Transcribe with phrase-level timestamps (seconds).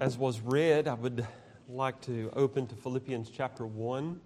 [0.00, 1.26] As was read, I would
[1.68, 4.18] like to open to Philippians chapter 1.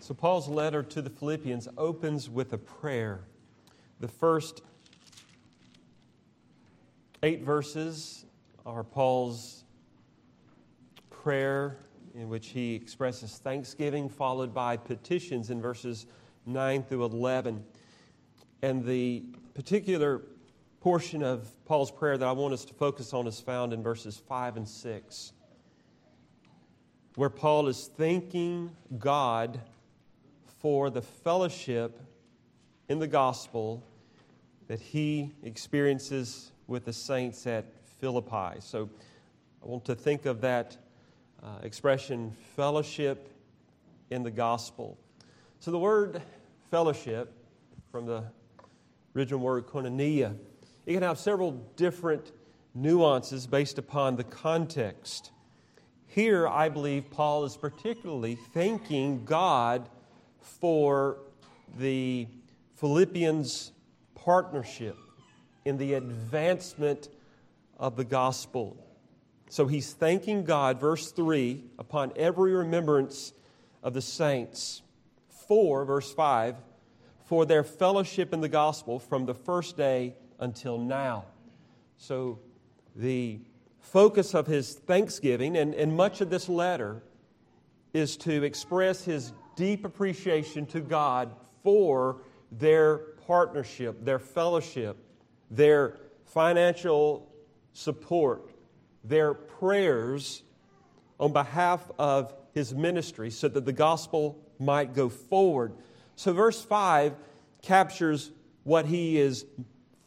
[0.00, 3.20] So, Paul's letter to the Philippians opens with a prayer.
[4.00, 4.62] The first
[7.24, 8.24] eight verses
[8.66, 9.64] are Paul's
[11.10, 11.78] prayer
[12.14, 16.06] in which he expresses thanksgiving, followed by petitions in verses
[16.46, 17.64] 9 through 11.
[18.62, 19.22] And the
[19.54, 20.22] particular
[20.80, 24.20] portion of Paul's prayer that I want us to focus on is found in verses
[24.28, 25.32] 5 and 6,
[27.14, 29.60] where Paul is thanking God
[30.60, 32.00] for the fellowship
[32.88, 33.84] in the gospel
[34.66, 37.64] that he experiences with the saints at
[38.00, 38.60] Philippi.
[38.60, 38.88] So
[39.62, 40.76] I want to think of that
[41.42, 43.28] uh, expression, fellowship
[44.10, 44.98] in the gospel.
[45.60, 46.22] So the word
[46.70, 47.32] fellowship,
[47.90, 48.24] from the
[49.14, 50.36] original word koinonia,
[50.86, 52.32] it can have several different
[52.74, 55.30] nuances based upon the context.
[56.06, 59.88] Here, I believe Paul is particularly thanking God
[60.40, 61.18] for
[61.78, 62.26] the
[62.76, 63.72] Philippians'
[64.14, 64.96] partnership
[65.64, 67.08] in the advancement
[67.78, 68.76] of the gospel.
[69.48, 73.32] So he's thanking God, verse 3, upon every remembrance
[73.82, 74.82] of the saints.
[75.46, 76.56] 4, verse 5,
[77.24, 81.26] for their fellowship in the gospel from the first day until now.
[81.96, 82.38] So
[82.96, 83.40] the
[83.80, 87.02] focus of his thanksgiving and, and much of this letter
[87.92, 94.96] is to express his deep appreciation to God for their partnership, their fellowship
[95.52, 97.30] their financial
[97.74, 98.50] support,
[99.04, 100.42] their prayers
[101.20, 105.74] on behalf of his ministry so that the gospel might go forward.
[106.16, 107.14] So, verse 5
[107.60, 108.30] captures
[108.64, 109.44] what he is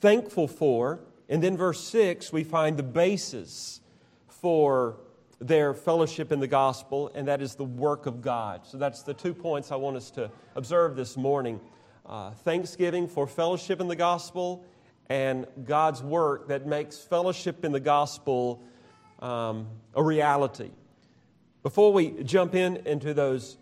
[0.02, 1.00] thankful for.
[1.30, 3.81] And then, verse 6, we find the basis
[4.28, 4.97] for
[5.40, 8.66] their fellowship in the gospel, and that is the work of God.
[8.66, 11.59] So, that's the two points I want us to observe this morning
[12.06, 14.64] uh, thanksgiving for fellowship in the gospel
[15.10, 18.64] and God's work that makes fellowship in the gospel
[19.20, 20.72] um, a reality.
[21.64, 23.58] Before we jump in into those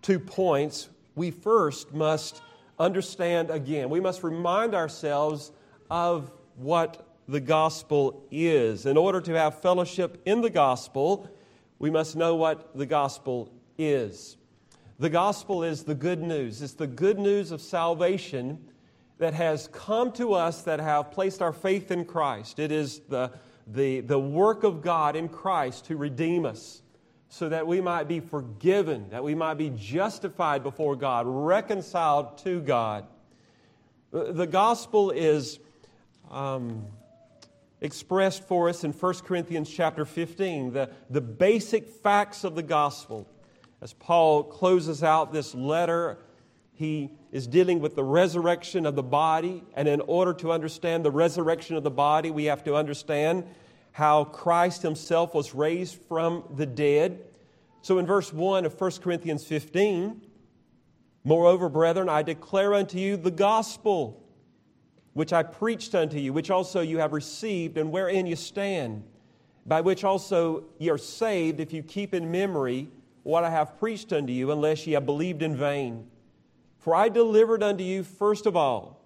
[0.00, 2.42] two points, we first must
[2.78, 5.52] understand again, we must remind ourselves
[5.90, 8.86] of what the gospel is.
[8.86, 11.30] In order to have fellowship in the gospel,
[11.78, 14.36] we must know what the gospel is.
[14.98, 16.62] The gospel is the good news.
[16.62, 18.58] It's the good news of salvation
[19.22, 22.58] that has come to us that have placed our faith in Christ.
[22.58, 23.30] It is the,
[23.68, 26.82] the, the work of God in Christ to redeem us
[27.28, 32.62] so that we might be forgiven, that we might be justified before God, reconciled to
[32.62, 33.06] God.
[34.10, 35.60] The gospel is
[36.28, 36.86] um,
[37.80, 43.28] expressed for us in 1 Corinthians chapter 15, the, the basic facts of the gospel.
[43.80, 46.18] As Paul closes out this letter,
[46.82, 49.64] he is dealing with the resurrection of the body.
[49.74, 53.44] And in order to understand the resurrection of the body, we have to understand
[53.92, 57.20] how Christ himself was raised from the dead.
[57.80, 60.22] So in verse 1 of 1 Corinthians 15,
[61.24, 64.18] Moreover, brethren, I declare unto you the gospel
[65.12, 69.04] which I preached unto you, which also you have received, and wherein you stand,
[69.66, 72.88] by which also ye are saved, if you keep in memory
[73.22, 76.08] what I have preached unto you, unless ye have believed in vain.
[76.82, 79.00] For I delivered unto you first of all.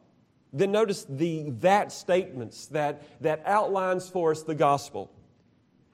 [0.53, 5.11] Then notice the that statements that, that outlines for us the gospel.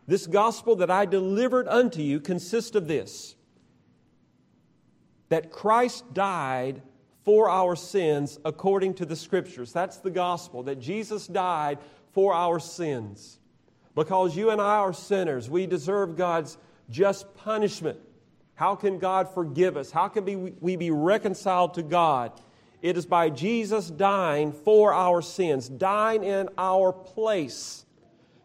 [0.07, 3.35] This gospel that I delivered unto you consists of this
[5.29, 6.83] that Christ died
[7.25, 9.73] for our sins according to the scriptures.
[9.73, 11.79] That's the gospel, that Jesus died
[12.13, 13.39] for our sins.
[13.95, 16.59] Because you and I are sinners, we deserve God's
[16.91, 17.99] just punishment.
[18.55, 19.91] How can God forgive us?
[19.91, 22.33] How can we be reconciled to God?
[22.81, 27.87] It is by Jesus dying for our sins, dying in our place.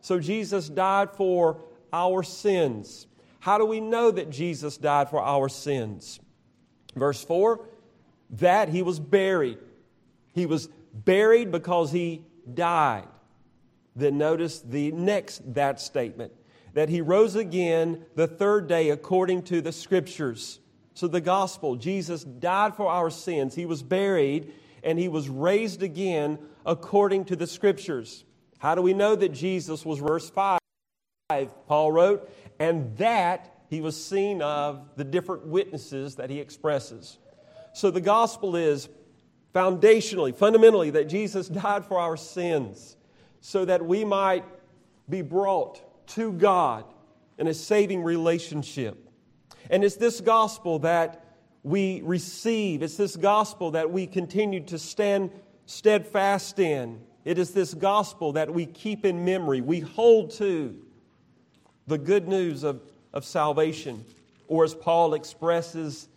[0.01, 1.59] So Jesus died for
[1.91, 3.07] our sins.
[3.39, 6.19] How do we know that Jesus died for our sins?
[6.95, 7.65] Verse 4
[8.31, 9.57] that he was buried.
[10.33, 13.07] He was buried because he died.
[13.95, 16.33] Then notice the next that statement
[16.77, 20.59] that he rose again the third day according to the scriptures.
[20.93, 24.53] So, the gospel Jesus died for our sins, he was buried,
[24.83, 26.37] and he was raised again
[26.67, 28.25] according to the scriptures.
[28.59, 30.59] How do we know that Jesus was verse 5?
[31.67, 37.17] Paul wrote, and that he was seen of the different witnesses that he expresses.
[37.73, 38.87] So the gospel is
[39.51, 42.97] foundationally, fundamentally, that Jesus died for our sins
[43.41, 44.45] so that we might
[45.09, 46.85] be brought to God
[47.37, 49.09] in a saving relationship.
[49.69, 51.23] And it's this gospel that
[51.63, 55.31] we receive, it's this gospel that we continue to stand
[55.65, 57.01] steadfast in.
[57.25, 60.77] It is this gospel that we keep in memory, we hold to
[61.87, 62.81] the good news of,
[63.13, 64.05] of salvation.
[64.47, 66.07] Or as Paul expresses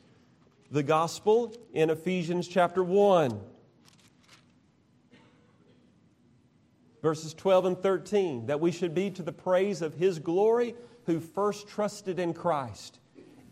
[0.71, 3.41] the gospel in Ephesians chapter 1,
[7.03, 10.75] verses 12 and 13, that we should be to the praise of his glory
[11.07, 12.99] who first trusted in Christ.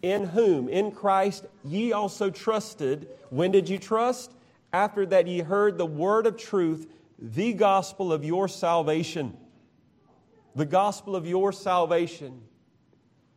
[0.03, 3.09] In whom, in Christ, ye also trusted.
[3.31, 4.33] When did you trust?
[4.73, 6.87] After that ye heard the word of truth,
[7.19, 9.37] the gospel of your salvation.
[10.55, 12.43] The gospel of your salvation.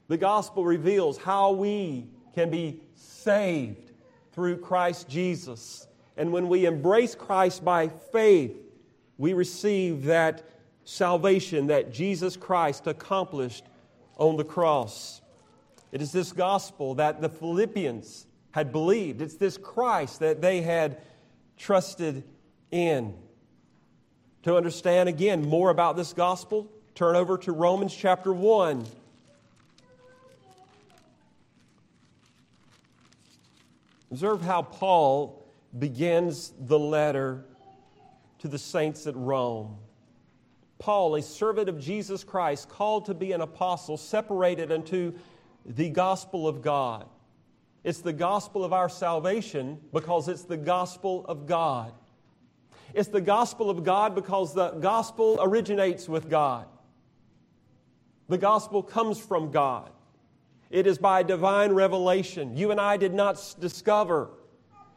[0.08, 3.92] The gospel reveals how we can be saved
[4.34, 5.88] through Christ Jesus.
[6.18, 8.61] And when we embrace Christ by faith,
[9.22, 10.44] we receive that
[10.84, 13.64] salvation that Jesus Christ accomplished
[14.18, 15.22] on the cross.
[15.92, 19.22] It is this gospel that the Philippians had believed.
[19.22, 21.04] It's this Christ that they had
[21.56, 22.24] trusted
[22.72, 23.14] in.
[24.42, 28.84] To understand again more about this gospel, turn over to Romans chapter 1.
[34.10, 35.46] Observe how Paul
[35.78, 37.46] begins the letter
[38.42, 39.78] to the saints at Rome.
[40.80, 45.14] Paul, a servant of Jesus Christ, called to be an apostle, separated unto
[45.64, 47.08] the gospel of God.
[47.84, 51.94] It's the gospel of our salvation because it's the gospel of God.
[52.96, 56.66] It's the gospel of God because the gospel originates with God.
[58.28, 59.92] The gospel comes from God.
[60.72, 62.58] It is by divine revelation.
[62.58, 64.30] You and I did not discover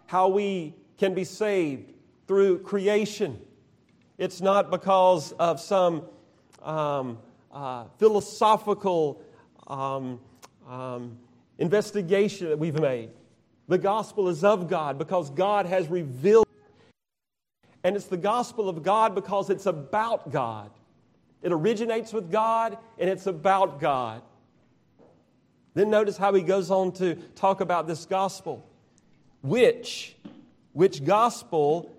[0.06, 1.93] how we can be saved
[2.26, 3.40] through creation.
[4.18, 6.04] It's not because of some
[6.62, 7.18] um,
[7.52, 9.20] uh, philosophical
[9.66, 10.20] um,
[10.68, 11.18] um,
[11.58, 13.10] investigation that we've made.
[13.68, 16.46] The gospel is of God because God has revealed.
[17.82, 20.70] And it's the gospel of God because it's about God.
[21.42, 24.22] It originates with God and it's about God.
[25.74, 28.64] Then notice how he goes on to talk about this gospel,
[29.42, 30.16] which,
[30.72, 31.93] which gospel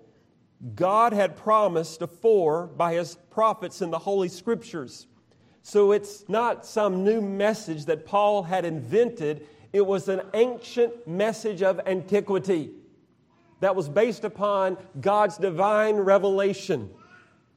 [0.74, 5.06] God had promised afore by his prophets in the Holy Scriptures.
[5.62, 11.62] So it's not some new message that Paul had invented, it was an ancient message
[11.62, 12.70] of antiquity
[13.60, 16.90] that was based upon God's divine revelation.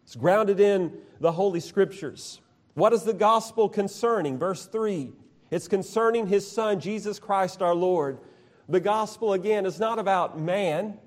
[0.04, 2.42] It's grounded in the Holy Scriptures.
[2.74, 4.38] What is the gospel concerning?
[4.38, 5.12] Verse 3
[5.52, 8.20] it's concerning his son, Jesus Christ our Lord.
[8.68, 11.00] The gospel, again, is not about man,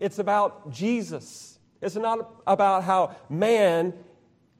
[0.00, 1.58] it's about Jesus.
[1.80, 3.94] It's not about how man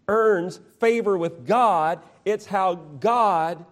[0.08, 3.64] earns favor with God, it's how God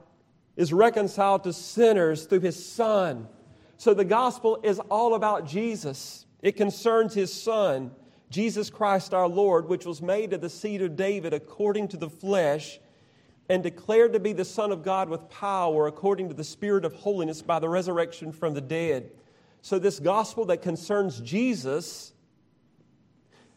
[0.57, 3.29] is reconciled to sinners through his son.
[3.77, 6.27] So the gospel is all about Jesus.
[6.43, 7.91] It concerns his son,
[8.31, 12.11] Jesus Christ our Lord, which was made of the seed of David according to the
[12.11, 12.79] flesh
[13.49, 16.95] and declared to be the Son of God with power according to the Spirit of
[16.95, 19.11] holiness by the resurrection from the dead.
[19.65, 22.13] So, this gospel that concerns Jesus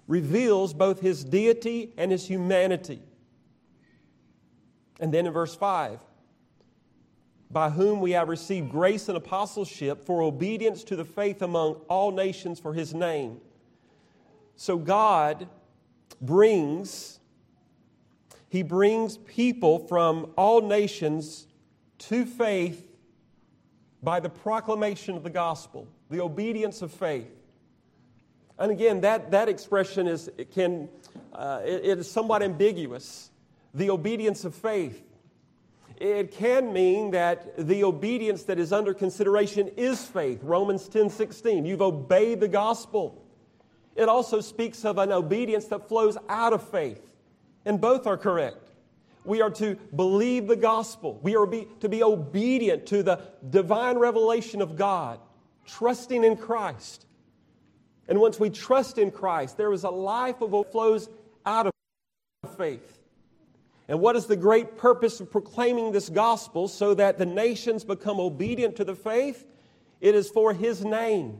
[0.08, 3.02] reveals both his deity and his humanity.
[5.02, 6.00] And then in verse 5,
[7.52, 12.14] by whom we have received grace and apostleship for obedience to the faith among all
[12.14, 13.42] nations for his name.
[14.56, 15.50] So, God
[16.22, 17.20] brings
[18.48, 21.48] he brings people from all nations
[21.98, 22.87] to faith
[24.08, 27.30] by the proclamation of the gospel, the obedience of faith.
[28.58, 30.88] And again, that, that expression is, it can,
[31.34, 33.32] uh, it, it is somewhat ambiguous.
[33.74, 35.04] The obedience of faith.
[35.98, 40.40] It can mean that the obedience that is under consideration is faith.
[40.42, 41.66] Romans 10 16.
[41.66, 43.22] You've obeyed the gospel.
[43.94, 47.14] It also speaks of an obedience that flows out of faith
[47.66, 48.66] and both are correct.
[49.27, 51.19] We are to believe the gospel.
[51.22, 55.19] We are be, to be obedient to the divine revelation of God,
[55.65, 57.05] trusting in Christ.
[58.07, 61.10] And once we trust in Christ, there is a life of what flows
[61.46, 61.74] out of
[62.57, 63.00] faith.
[63.89, 68.22] And what is the great purpose of proclaiming this gospel so that the nations become
[68.22, 69.46] obedient to the faith?
[70.00, 71.39] It is for His name.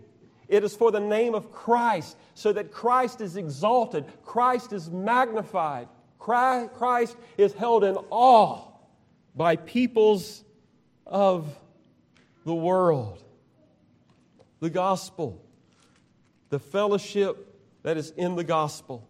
[0.50, 5.88] It is for the name of Christ, so that Christ is exalted, Christ is magnified,
[6.28, 8.62] Christ is held in awe
[9.36, 10.44] by peoples
[11.06, 11.56] of
[12.46, 13.24] the world.
[14.60, 15.42] The gospel,
[16.50, 19.08] the fellowship that is in the gospel.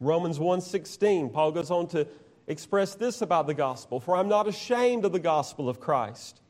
[0.00, 2.08] Romans 1:16, Paul goes on to
[2.48, 6.40] express this about the gospel, for I'm not ashamed of the gospel of Christ.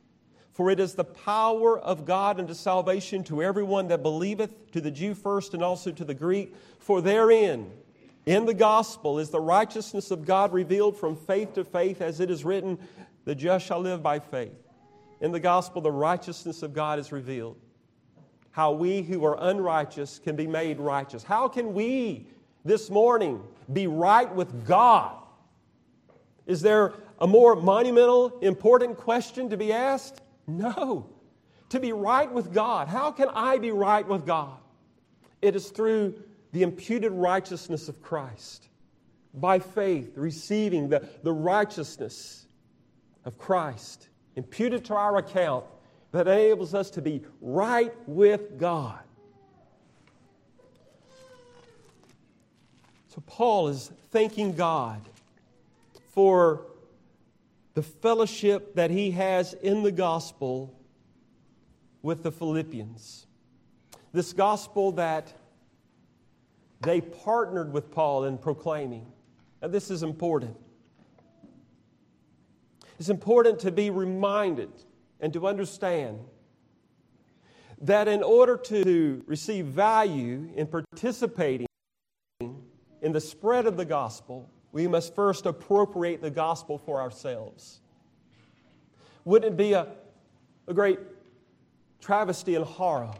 [0.52, 4.90] For it is the power of God unto salvation to everyone that believeth, to the
[4.90, 6.54] Jew first and also to the Greek.
[6.78, 7.70] For therein,
[8.26, 12.30] in the gospel, is the righteousness of God revealed from faith to faith, as it
[12.30, 12.78] is written,
[13.24, 14.54] the just shall live by faith.
[15.20, 17.56] In the gospel, the righteousness of God is revealed.
[18.50, 21.22] How we who are unrighteous can be made righteous.
[21.22, 22.26] How can we
[22.64, 25.16] this morning be right with God?
[26.46, 30.20] Is there a more monumental, important question to be asked?
[30.46, 31.08] No.
[31.70, 32.88] To be right with God.
[32.88, 34.58] How can I be right with God?
[35.40, 36.22] It is through
[36.52, 38.68] the imputed righteousness of Christ.
[39.34, 42.46] By faith, receiving the, the righteousness
[43.24, 45.64] of Christ imputed to our account
[46.12, 48.98] that enables us to be right with God.
[53.08, 55.00] So, Paul is thanking God
[56.10, 56.66] for
[57.74, 60.74] the fellowship that he has in the gospel
[62.02, 63.26] with the Philippians.
[64.12, 65.32] This gospel that
[66.82, 69.06] they partnered with Paul in proclaiming.
[69.60, 70.56] Now, this is important.
[72.98, 74.70] It's important to be reminded
[75.20, 76.18] and to understand
[77.80, 81.66] that in order to receive value in participating
[82.40, 87.80] in the spread of the gospel, we must first appropriate the gospel for ourselves.
[89.24, 89.88] Wouldn't it be a,
[90.66, 90.98] a great
[92.00, 93.12] travesty and horror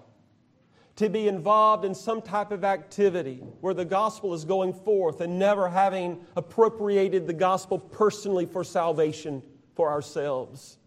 [1.03, 5.39] to be involved in some type of activity where the gospel is going forth and
[5.39, 9.43] never having appropriated the gospel personally for salvation
[9.75, 10.79] for ourselves?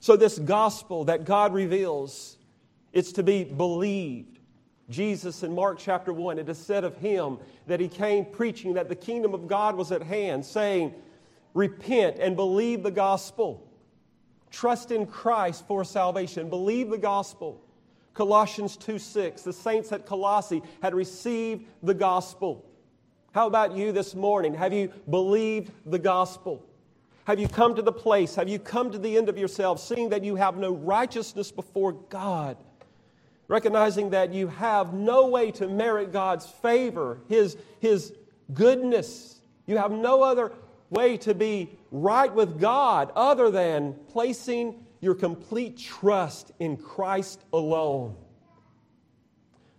[0.00, 2.36] So, this gospel that God reveals,
[2.92, 4.36] it's to be believed
[4.88, 8.88] Jesus in Mark chapter 1, it is said of him that he came preaching that
[8.88, 10.94] the kingdom of God was at hand, saying,
[11.54, 13.66] Repent and believe the gospel.
[14.50, 16.48] Trust in Christ for salvation.
[16.50, 17.65] Believe the gospel.
[18.16, 22.64] Colossians 2 6, the saints at Colossae had received the gospel.
[23.32, 24.54] How about you this morning?
[24.54, 26.64] Have you believed the gospel?
[27.24, 28.34] Have you come to the place?
[28.34, 31.92] Have you come to the end of yourself, seeing that you have no righteousness before
[31.92, 32.56] God?
[33.48, 38.12] recognizing that you have no way to merit God's favor, His, His
[38.52, 39.40] goodness.
[39.66, 40.52] You have no other
[40.90, 48.16] way to be right with God other than placing your complete trust in Christ alone.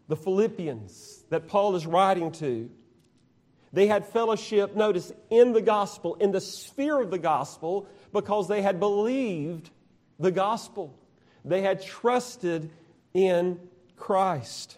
[0.07, 2.69] The Philippians that Paul is writing to,
[3.73, 8.61] they had fellowship, notice, in the gospel, in the sphere of the gospel, because they
[8.61, 9.69] had believed
[10.19, 10.97] the gospel.
[11.43, 12.71] They had trusted
[13.13, 13.59] in
[13.95, 14.77] Christ.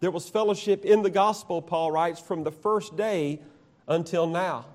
[0.00, 3.40] There was fellowship in the gospel, Paul writes, from the first day
[3.86, 4.66] until now.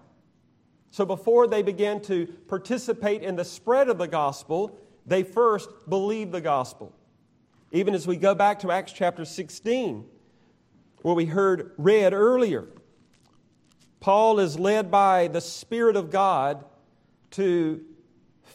[0.95, 6.31] So before they began to participate in the spread of the gospel, they first believed
[6.31, 6.95] the gospel.
[7.73, 10.05] Even as we go back to Acts chapter 16,
[11.01, 12.69] where we heard read earlier,
[13.99, 16.63] Paul is led by the Spirit of God
[17.31, 17.83] to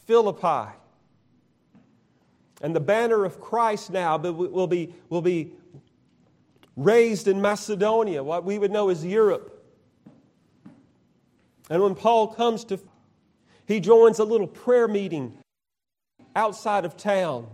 [0.07, 0.73] Philippi.
[2.63, 5.53] And the banner of Christ now will be, will be
[6.75, 9.60] raised in Macedonia, what we would know as Europe.
[11.71, 12.81] And when Paul comes to,
[13.67, 15.39] he joins a little prayer meeting
[16.35, 17.47] outside of town.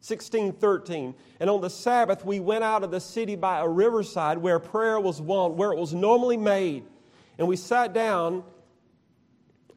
[0.00, 1.14] 1613.
[1.38, 4.98] And on the Sabbath, we went out of the city by a riverside where prayer
[4.98, 6.84] was wont, where it was normally made.
[7.38, 8.42] And we sat down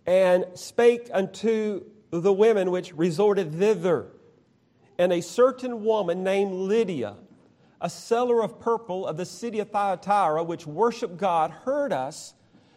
[0.05, 4.07] and spake unto the women which resorted thither.
[4.97, 7.15] And a certain woman named Lydia,
[7.81, 12.33] a seller of purple of the city of Thyatira, which worshiped God, heard us,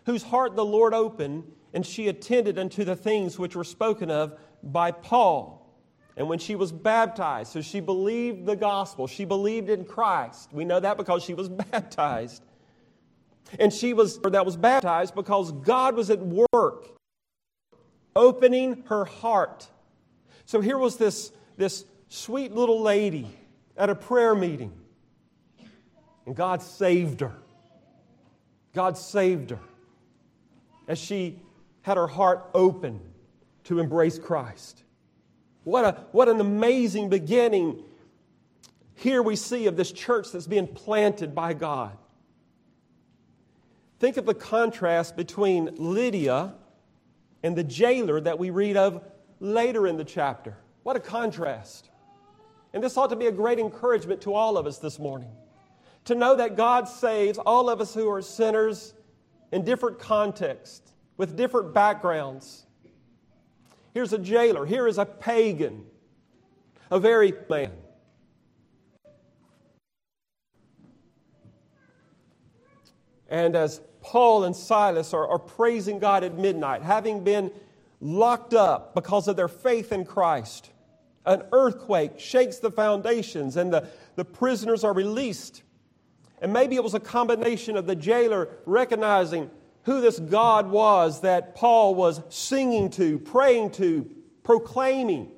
[0.07, 4.39] whose heart the Lord opened, and she attended unto the things which were spoken of
[4.63, 5.61] by Paul.
[6.17, 10.51] And when she was baptized, so she believed the gospel, she believed in Christ.
[10.53, 12.43] We know that because she was baptized.
[13.59, 16.89] And she was, that was baptized because God was at work
[18.17, 19.69] opening her heart.
[20.47, 23.29] So here was this, this sweet little lady
[23.77, 24.73] at a prayer meeting,
[26.27, 27.35] and God saved her.
[28.73, 29.61] God saved her
[30.89, 31.39] as she
[31.83, 33.01] had her heart open
[33.65, 34.83] to embrace Christ.
[35.65, 37.83] What, a, what an amazing beginning
[38.97, 41.97] here we see of this church that's being planted by God.
[43.99, 46.55] Think of the contrast between Lydia
[47.43, 49.03] and the jailer that we read of
[49.41, 50.57] later in the chapter.
[50.83, 51.91] What a contrast.
[52.73, 55.31] And this ought to be a great encouragement to all of us this morning
[56.05, 58.95] to know that God saves all of us who are sinners
[59.53, 62.67] in different contexts, with different backgrounds.
[63.93, 65.85] Here's a jailer, here is a pagan,
[66.91, 67.71] a very man.
[73.29, 77.51] And as Paul and Silas are, are praising God at midnight, having been
[78.01, 80.71] locked up because of their faith in Christ,
[81.25, 85.63] an earthquake shakes the foundations and the, the prisoners are released.
[86.41, 89.51] And maybe it was a combination of the jailer recognizing
[89.85, 94.11] who this God was that Paul was singing to, praying to,
[94.43, 95.31] proclaiming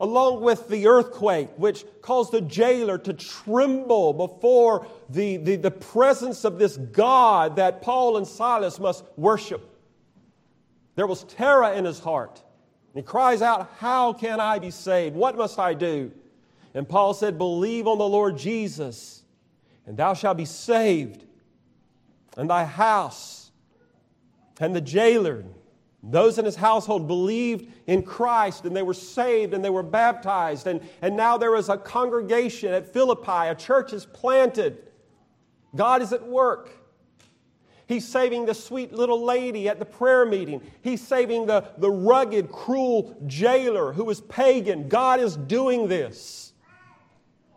[0.00, 6.44] along with the earthquake, which caused the jailer to tremble before the, the, the, presence
[6.44, 9.76] of this God that Paul and Silas must worship.
[10.94, 12.42] There was terror in his heart.
[12.94, 15.16] He cries out, How can I be saved?
[15.16, 16.12] What must I do?
[16.74, 19.17] And Paul said, Believe on the Lord Jesus,
[19.88, 21.24] and thou shalt be saved,
[22.36, 23.50] and thy house.
[24.60, 25.44] And the jailer
[26.02, 30.66] those in his household believed in Christ and they were saved and they were baptized.
[30.66, 34.78] And, and now there is a congregation at Philippi, a church is planted.
[35.74, 36.70] God is at work.
[37.86, 40.60] He's saving the sweet little lady at the prayer meeting.
[40.82, 44.88] He's saving the, the rugged, cruel jailer who is pagan.
[44.88, 46.52] God is doing this.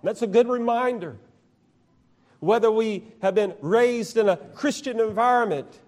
[0.04, 1.18] That's a good reminder.
[2.42, 5.80] Whether we have been raised in a Christian environment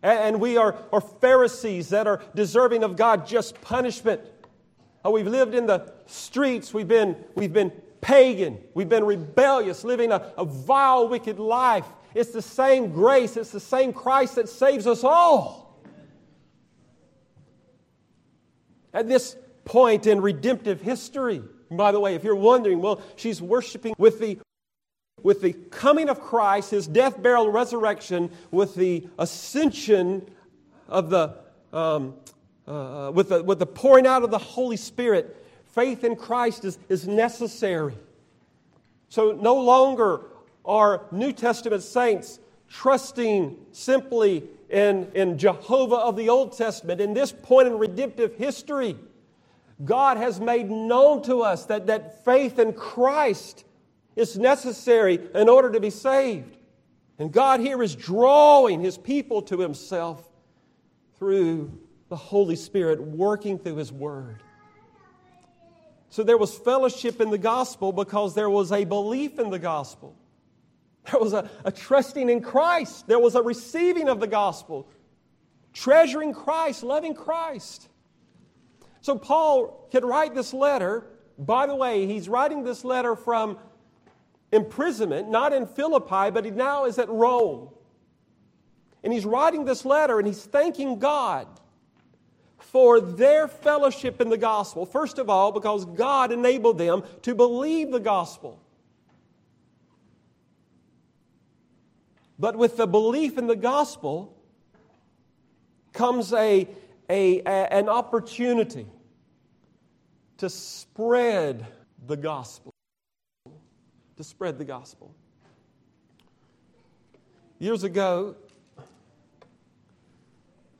[0.00, 4.20] and we are, are Pharisees that are deserving of God just punishment.
[5.04, 10.12] Oh, we've lived in the streets, we've been, we've been pagan, we've been rebellious, living
[10.12, 11.86] a, a vile, wicked life.
[12.14, 15.82] It's the same grace, it's the same Christ that saves us all.
[18.94, 23.96] At this point in redemptive history, by the way, if you're wondering, well, she's worshiping
[23.98, 24.38] with the
[25.22, 30.28] with the coming of Christ, his death, burial, resurrection, with the ascension
[30.88, 31.34] of the,
[31.72, 32.14] um,
[32.66, 35.42] uh, with, the, with the pouring out of the Holy Spirit,
[35.74, 37.94] faith in Christ is, is necessary.
[39.08, 40.22] So no longer
[40.64, 47.00] are New Testament saints trusting simply in, in Jehovah of the Old Testament.
[47.00, 48.96] In this point in redemptive history,
[49.84, 53.64] God has made known to us that, that faith in Christ
[54.16, 56.56] is necessary in order to be saved.
[57.18, 60.26] And God here is drawing his people to himself
[61.18, 64.42] through the Holy Spirit working through his word.
[66.08, 70.16] So there was fellowship in the gospel because there was a belief in the gospel.
[71.10, 73.06] There was a, a trusting in Christ.
[73.06, 74.88] There was a receiving of the gospel,
[75.72, 77.88] treasuring Christ, loving Christ.
[79.02, 81.06] So Paul could write this letter.
[81.38, 83.58] By the way, he's writing this letter from
[84.56, 87.68] imprisonment, not in Philippi, but he now is at Rome.
[89.04, 91.46] And he's writing this letter and he's thanking God
[92.58, 94.84] for their fellowship in the gospel.
[94.84, 98.60] First of all, because God enabled them to believe the gospel.
[102.38, 104.36] But with the belief in the gospel
[105.92, 106.68] comes a,
[107.08, 108.86] a, a an opportunity
[110.38, 111.66] to spread
[112.06, 112.75] the gospel
[114.16, 115.14] to spread the gospel.
[117.58, 118.34] Years ago,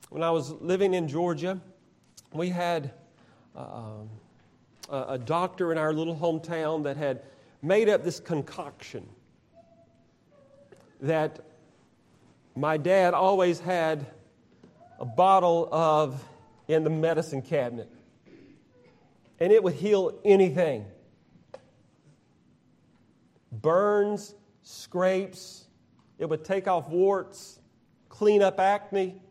[0.09, 1.59] when I was living in Georgia,
[2.33, 2.91] we had
[3.55, 4.03] uh,
[4.89, 7.23] a doctor in our little hometown that had
[7.61, 9.07] made up this concoction
[11.01, 11.39] that
[12.55, 14.05] my dad always had
[14.99, 16.23] a bottle of
[16.67, 17.89] in the medicine cabinet.
[19.39, 20.85] And it would heal anything
[23.51, 25.67] burns, scrapes.
[26.17, 27.59] It would take off warts,
[28.09, 29.21] clean up acne.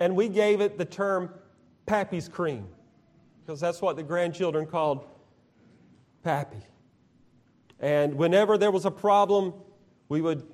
[0.00, 1.30] And we gave it the term
[1.86, 2.68] Pappy's cream
[3.40, 5.06] because that's what the grandchildren called
[6.22, 6.62] Pappy.
[7.80, 9.54] And whenever there was a problem,
[10.08, 10.46] we would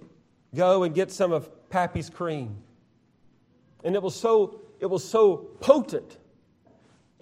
[0.55, 2.57] go and get some of Pappy's cream.
[3.83, 6.19] And it was so, it was so potent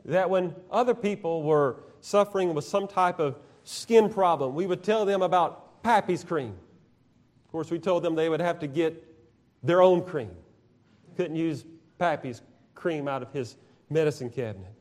[0.05, 5.05] that when other people were suffering with some type of skin problem, we would tell
[5.05, 6.55] them about Pappy's cream.
[7.44, 9.05] Of course, we told them they would have to get
[9.62, 10.31] their own cream.
[11.16, 11.64] Couldn't use
[11.98, 12.42] Pappy's
[12.75, 13.57] cream out of his
[13.90, 14.72] medicine cabinet.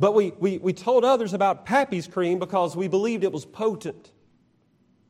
[0.00, 4.10] But we, we, we told others about Pappy's cream because we believed it was potent.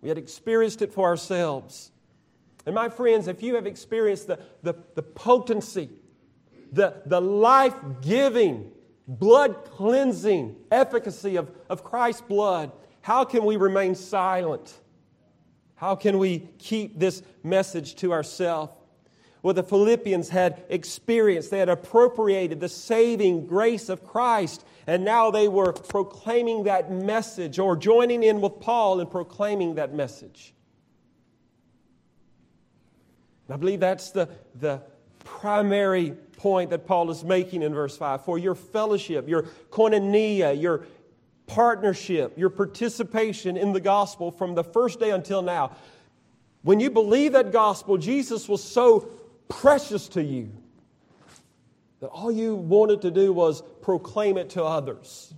[0.00, 1.90] We had experienced it for ourselves.
[2.66, 5.88] And my friends, if you have experienced the, the, the potency,
[6.72, 8.72] the, the life giving,
[9.08, 14.72] blood cleansing efficacy of, of Christ's blood, how can we remain silent?
[15.74, 18.72] How can we keep this message to ourselves?
[19.42, 25.32] Well, the Philippians had experienced, they had appropriated the saving grace of Christ, and now
[25.32, 30.54] they were proclaiming that message or joining in with Paul in proclaiming that message.
[33.48, 34.80] And I believe that's the, the
[35.24, 38.24] primary point that Paul is making in verse 5.
[38.24, 40.86] For your fellowship, your koinonia, your
[41.46, 45.76] partnership, your participation in the gospel from the first day until now.
[46.62, 49.08] When you believe that gospel, Jesus was so
[49.48, 50.50] precious to you
[52.00, 55.32] that all you wanted to do was proclaim it to others.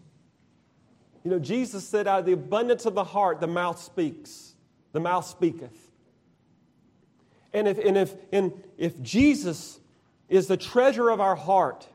[1.24, 4.54] You know, Jesus said, out of the abundance of the heart, the mouth speaks,
[4.92, 5.83] the mouth speaketh.
[7.54, 9.78] And if, and if, and if Jesus
[10.28, 11.88] is the treasure of our heart,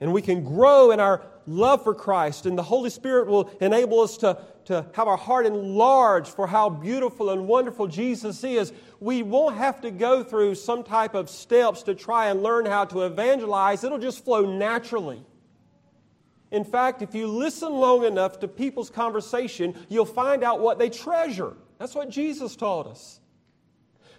[0.00, 4.00] and we can grow in our love for Christ, and the Holy Spirit will enable
[4.00, 9.24] us to, to have our heart enlarged for how beautiful and wonderful Jesus is, we
[9.24, 13.02] won't have to go through some type of steps to try and learn how to
[13.02, 13.82] evangelize.
[13.82, 15.24] It'll just flow naturally.
[16.52, 20.90] In fact, if you listen long enough to people's conversation, you'll find out what they
[20.90, 21.54] treasure.
[21.78, 23.18] That's what Jesus taught us.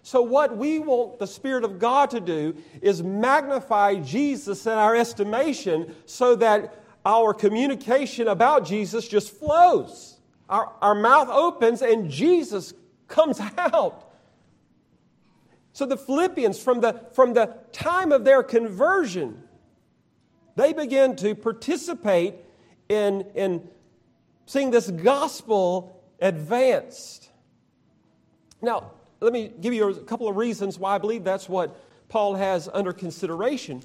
[0.05, 4.95] So, what we want the Spirit of God to do is magnify Jesus in our
[4.95, 10.19] estimation so that our communication about Jesus just flows.
[10.49, 12.73] Our, our mouth opens and Jesus
[13.07, 14.11] comes out.
[15.71, 19.41] So the Philippians, from the, from the time of their conversion,
[20.55, 22.35] they begin to participate
[22.89, 23.67] in, in
[24.45, 27.29] seeing this gospel advanced.
[28.61, 28.91] Now,
[29.23, 32.67] let me give you a couple of reasons why I believe that's what Paul has
[32.73, 33.81] under consideration.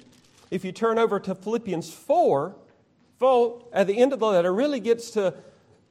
[0.51, 2.55] If you turn over to Philippians 4,
[3.19, 5.33] Paul, at the end of the letter, really gets to,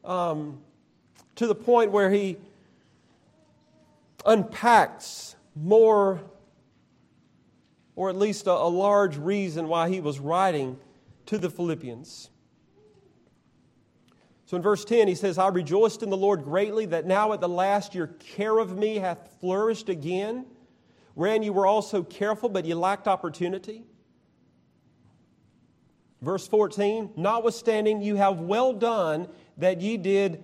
[0.04, 0.60] um,
[1.36, 2.36] to the point where he
[4.26, 6.20] unpacks more,
[7.96, 10.78] or at least a, a large reason why he was writing
[11.24, 12.28] to the Philippians.
[14.48, 17.42] So in verse 10, he says, I rejoiced in the Lord greatly that now at
[17.42, 20.46] the last your care of me hath flourished again,
[21.12, 23.84] wherein you were also careful, but you lacked opportunity.
[26.22, 30.42] Verse 14, notwithstanding, you have well done that ye did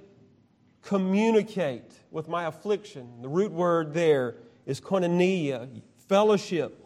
[0.82, 3.22] communicate with my affliction.
[3.22, 4.34] The root word there
[4.66, 6.84] is koinonia, fellowship.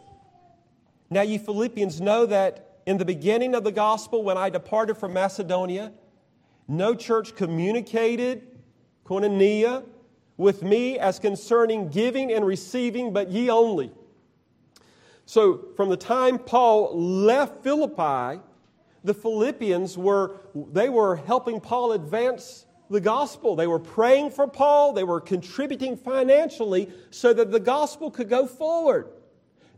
[1.09, 5.11] Now, ye Philippians know that in the beginning of the gospel, when I departed from
[5.11, 5.91] Macedonia,
[6.69, 8.47] no church communicated
[9.03, 9.83] koinonia
[10.37, 13.91] with me as concerning giving and receiving, but ye only.
[15.25, 18.41] So, from the time Paul left Philippi,
[19.03, 23.55] the Philippians were, they were helping Paul advance the gospel.
[23.55, 28.47] They were praying for Paul, they were contributing financially so that the gospel could go
[28.47, 29.09] forward.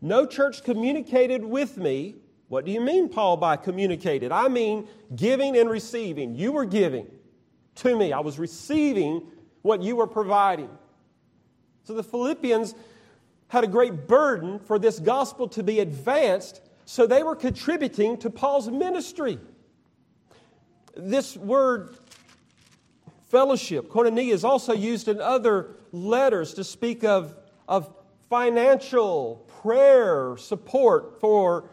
[0.01, 2.15] No church communicated with me.
[2.51, 4.33] What do you mean, Paul, by communicated?
[4.33, 4.85] I mean
[5.15, 6.35] giving and receiving.
[6.35, 7.07] You were giving
[7.75, 9.25] to me, I was receiving
[9.61, 10.67] what you were providing.
[11.85, 12.75] So the Philippians
[13.47, 18.29] had a great burden for this gospel to be advanced so they were contributing to
[18.29, 19.39] Paul's ministry.
[20.93, 21.95] This word
[23.29, 27.33] fellowship, koinonia, is also used in other letters to speak of,
[27.69, 27.89] of
[28.29, 31.69] financial prayer support for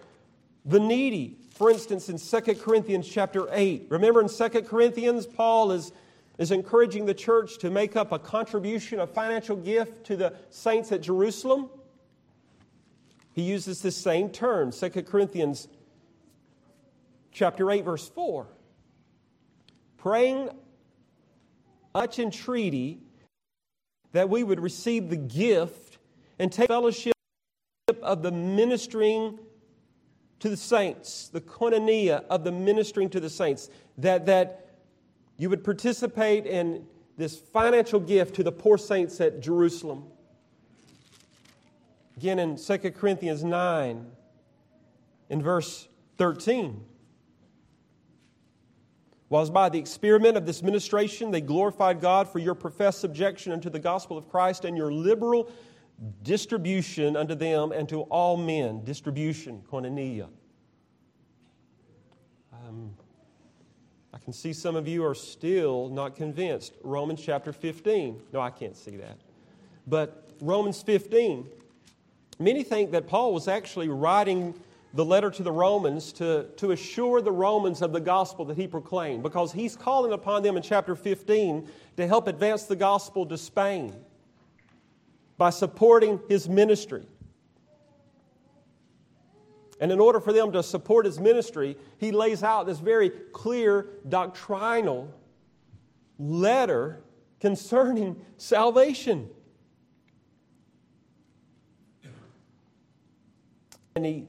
[0.68, 1.37] the needy.
[1.50, 5.90] For instance, in 2 Corinthians chapter 8, remember in 2 Corinthians, Paul is,
[6.38, 10.92] is encouraging the church to make up a contribution, a financial gift to the saints
[10.92, 11.68] at Jerusalem
[13.38, 15.68] he uses the same term, 2 Corinthians
[17.31, 18.48] chapter 8, verse 4.
[19.96, 20.50] Praying
[21.94, 22.98] much entreaty
[24.11, 25.98] that we would receive the gift
[26.40, 27.14] and take fellowship
[28.02, 29.38] of the ministering
[30.40, 34.68] to the saints, the koinonia of the ministering to the saints, that, that
[35.37, 40.05] you would participate in this financial gift to the poor saints at Jerusalem.
[42.16, 44.07] Again in 2 Corinthians 9,
[45.31, 46.85] in verse 13.
[49.31, 53.68] Whilst by the experiment of this ministration they glorified God for your professed subjection unto
[53.68, 55.51] the gospel of Christ and your liberal
[56.22, 58.84] distribution unto them and to all men.
[58.84, 60.28] Distribution, koinonia.
[62.52, 62.94] Um,
[64.12, 66.74] I can see some of you are still not convinced.
[66.82, 68.20] Romans chapter 15.
[68.32, 69.18] No, I can't see that.
[69.87, 71.46] But Romans 15.
[72.38, 74.54] Many think that Paul was actually writing
[74.94, 78.66] the letter to the Romans to, to assure the Romans of the gospel that he
[78.66, 83.37] proclaimed because he's calling upon them in chapter 15 to help advance the gospel to
[83.37, 83.94] Spain
[85.38, 87.07] by supporting his ministry.
[89.81, 93.87] And in order for them to support his ministry, he lays out this very clear
[94.09, 95.14] doctrinal
[96.18, 97.01] letter
[97.40, 99.31] concerning salvation.
[103.94, 104.27] And he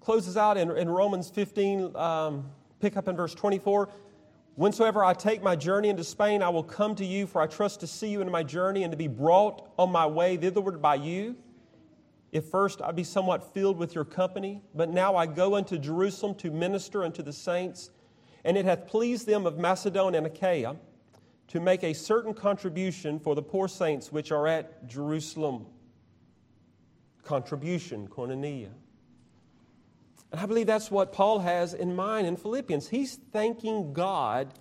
[0.00, 3.88] closes out in, in Romans 15, um, pick up in verse 24.
[4.58, 7.78] Whensoever I take my journey into Spain, I will come to you, for I trust
[7.78, 10.96] to see you in my journey and to be brought on my way thitherward by
[10.96, 11.36] you.
[12.32, 16.34] If first I be somewhat filled with your company, but now I go unto Jerusalem
[16.38, 17.90] to minister unto the saints,
[18.44, 20.74] and it hath pleased them of Macedonia and Achaia
[21.46, 25.66] to make a certain contribution for the poor saints which are at Jerusalem.
[27.22, 28.70] Contribution, koinonia.
[30.30, 32.88] And I believe that's what Paul has in mind in Philippians.
[32.88, 34.52] He's thanking God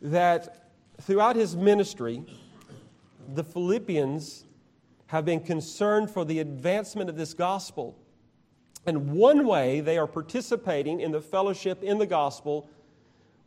[0.00, 2.24] that throughout his ministry,
[3.34, 4.46] the Philippians
[5.08, 7.98] have been concerned for the advancement of this gospel.
[8.86, 12.68] And one way they are participating in the fellowship in the gospel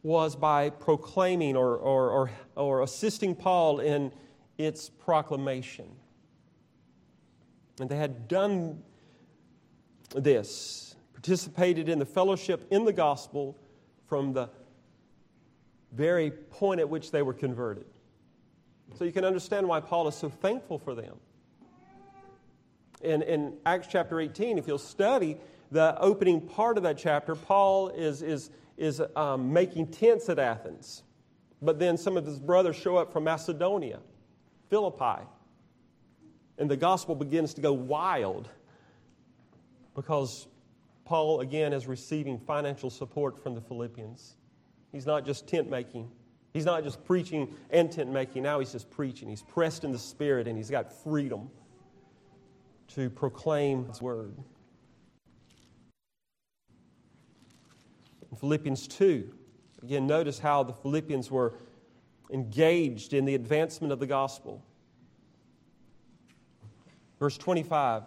[0.03, 4.11] was by proclaiming or, or, or, or assisting Paul in
[4.57, 5.87] its proclamation.
[7.79, 8.83] And they had done
[10.15, 10.90] this,
[11.21, 13.57] participated in the fellowship in the gospel
[14.07, 14.49] from the
[15.91, 17.85] very point at which they were converted.
[18.97, 21.17] So you can understand why Paul is so thankful for them
[23.03, 25.37] in, in Acts chapter 18, if you'll study
[25.71, 31.03] the opening part of that chapter, Paul is, is, is um, making tents at Athens.
[31.61, 33.99] But then some of his brothers show up from Macedonia,
[34.69, 35.23] Philippi.
[36.57, 38.49] And the gospel begins to go wild
[39.95, 40.47] because
[41.11, 44.37] Paul, again, is receiving financial support from the Philippians.
[44.93, 46.09] He's not just tent making,
[46.53, 48.43] he's not just preaching and tent making.
[48.43, 49.27] Now he's just preaching.
[49.27, 51.49] He's pressed in the spirit and he's got freedom
[52.95, 54.37] to proclaim His word.
[58.31, 59.33] In Philippians 2,
[59.83, 61.55] again, notice how the Philippians were
[62.31, 64.63] engaged in the advancement of the gospel.
[67.19, 68.03] Verse 25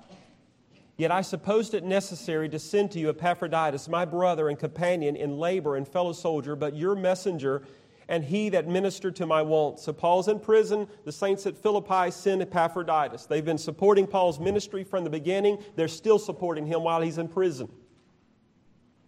[0.97, 5.39] Yet I supposed it necessary to send to you Epaphroditus, my brother and companion in
[5.39, 7.63] labor and fellow soldier, but your messenger
[8.09, 9.83] and he that ministered to my wants.
[9.83, 10.89] So Paul's in prison.
[11.05, 13.27] The saints at Philippi send Epaphroditus.
[13.27, 15.63] They've been supporting Paul's ministry from the beginning.
[15.77, 17.69] They're still supporting him while he's in prison.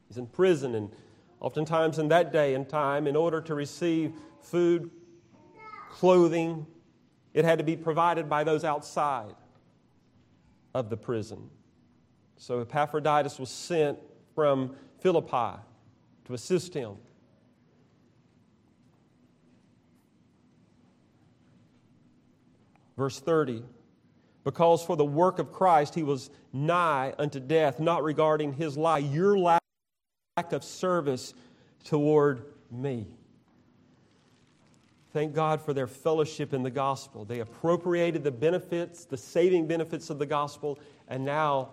[0.09, 0.91] He's in prison, and
[1.41, 4.91] oftentimes in that day and time, in order to receive food,
[5.91, 6.67] clothing,
[7.35, 9.35] it had to be provided by those outside
[10.75, 11.51] of the prison.
[12.37, 13.99] So Epaphroditus was sent
[14.35, 15.61] from Philippi
[16.27, 16.97] to assist him.
[22.97, 23.63] Verse 30
[24.45, 29.05] Because for the work of Christ he was nigh unto death, not regarding his life,
[29.05, 29.63] your lack
[30.51, 31.35] of service
[31.85, 33.07] toward me.
[35.13, 37.25] Thank God for their fellowship in the gospel.
[37.25, 41.71] They appropriated the benefits, the saving benefits of the gospel, and now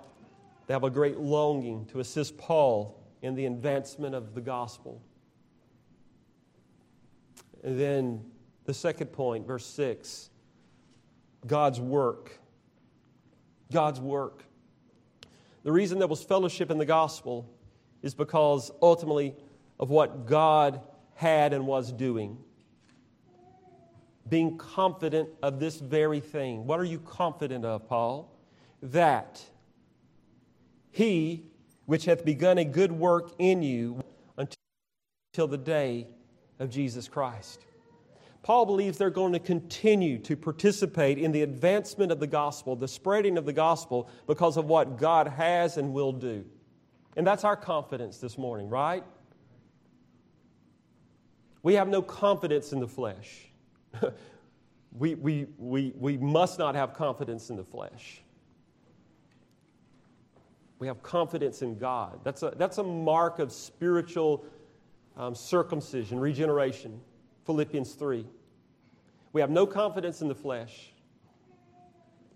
[0.68, 5.02] they have a great longing to assist Paul in the advancement of the gospel.
[7.64, 8.24] And then
[8.66, 10.30] the second point, verse 6
[11.46, 12.40] God's work.
[13.72, 14.44] God's work.
[15.64, 17.50] The reason there was fellowship in the gospel
[18.02, 19.36] is because ultimately
[19.80, 20.82] of what God
[21.16, 22.38] had and was doing.
[24.30, 26.66] Being confident of this very thing.
[26.66, 28.32] What are you confident of, Paul?
[28.82, 29.42] That
[30.94, 31.44] he
[31.86, 34.02] which hath begun a good work in you
[34.38, 36.08] until the day
[36.60, 37.66] of Jesus Christ.
[38.44, 42.88] Paul believes they're going to continue to participate in the advancement of the gospel, the
[42.88, 46.46] spreading of the gospel, because of what God has and will do.
[47.18, 49.04] And that's our confidence this morning, right?
[51.64, 53.50] We have no confidence in the flesh.
[54.98, 58.22] we, we, we, we must not have confidence in the flesh.
[60.84, 62.20] We have confidence in God.
[62.26, 64.44] That's a, that's a mark of spiritual
[65.16, 67.00] um, circumcision, regeneration.
[67.46, 68.26] Philippians 3.
[69.32, 70.92] We have no confidence in the flesh,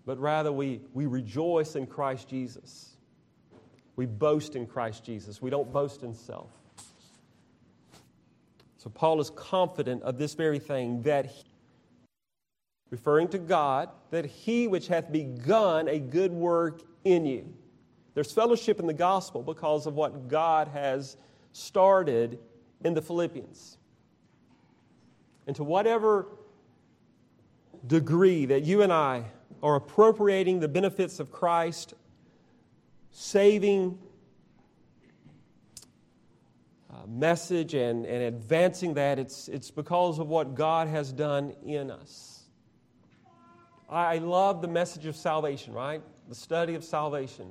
[0.06, 2.96] but rather we, we rejoice in Christ Jesus.
[3.96, 5.42] We boast in Christ Jesus.
[5.42, 6.50] We don't boast in self.
[8.78, 11.44] So Paul is confident of this very thing that he,
[12.88, 17.52] referring to God, that he which hath begun a good work in you.
[18.14, 21.16] There's fellowship in the gospel because of what God has
[21.52, 22.38] started
[22.84, 23.76] in the Philippians.
[25.46, 26.26] And to whatever
[27.86, 29.24] degree that you and I
[29.62, 31.94] are appropriating the benefits of Christ,
[33.10, 33.98] saving
[36.90, 41.90] uh, message and, and advancing that, it's, it's because of what God has done in
[41.90, 42.42] us.
[43.88, 46.02] I love the message of salvation, right?
[46.28, 47.50] The study of salvation.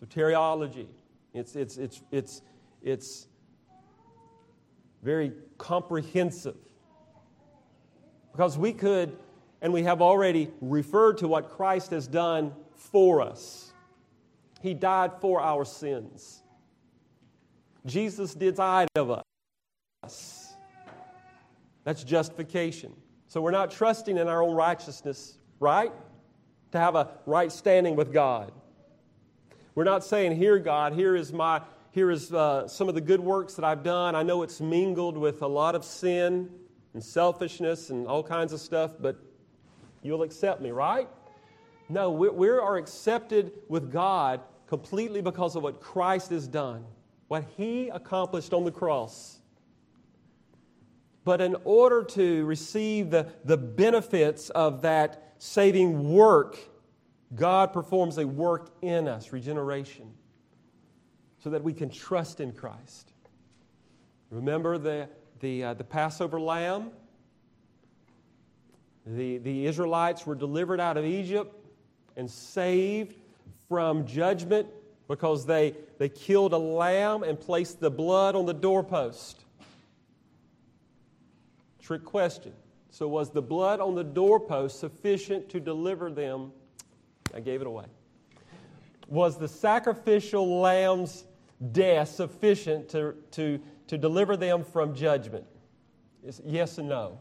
[0.00, 0.86] Soteriology.
[1.34, 2.42] It's, it's, it's, it's,
[2.82, 3.26] it's
[5.02, 6.56] very comprehensive.
[8.32, 9.16] Because we could,
[9.60, 13.72] and we have already referred to what Christ has done for us.
[14.60, 16.42] He died for our sins.
[17.86, 19.22] Jesus did side of
[20.04, 20.52] us.
[21.84, 22.92] That's justification.
[23.28, 25.92] So we're not trusting in our own righteousness, right?
[26.72, 28.52] To have a right standing with God.
[29.78, 31.62] We're not saying, Here, God, here is my.
[31.92, 34.16] Here is uh, some of the good works that I've done.
[34.16, 36.50] I know it's mingled with a lot of sin
[36.94, 39.22] and selfishness and all kinds of stuff, but
[40.02, 41.08] you'll accept me, right?
[41.88, 46.84] No, we, we are accepted with God completely because of what Christ has done,
[47.28, 49.38] what He accomplished on the cross.
[51.22, 56.58] But in order to receive the, the benefits of that saving work,
[57.34, 60.12] God performs a work in us, regeneration,
[61.42, 63.12] so that we can trust in Christ.
[64.30, 65.08] Remember the,
[65.40, 66.90] the, uh, the Passover lamb?
[69.06, 71.54] The, the Israelites were delivered out of Egypt
[72.16, 73.14] and saved
[73.68, 74.68] from judgment
[75.06, 79.44] because they, they killed a lamb and placed the blood on the doorpost.
[81.80, 82.52] Trick question.
[82.90, 86.52] So, was the blood on the doorpost sufficient to deliver them?
[87.38, 87.84] I gave it away.
[89.06, 91.24] Was the sacrificial lamb's
[91.70, 95.44] death sufficient to, to, to deliver them from judgment?
[96.44, 97.20] Yes and no.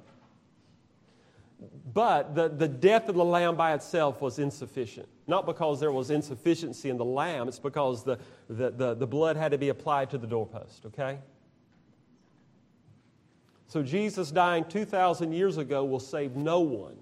[1.93, 5.07] But the, the death of the lamb by itself was insufficient.
[5.27, 8.17] Not because there was insufficiency in the lamb, it's because the,
[8.49, 11.19] the, the, the blood had to be applied to the doorpost, okay?
[13.67, 16.97] So Jesus dying 2,000 years ago will save no one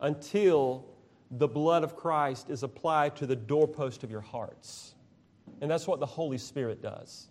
[0.00, 0.91] until
[1.32, 4.94] the blood of Christ is applied to the doorpost of your hearts.
[5.60, 7.28] And that's what the Holy Spirit does.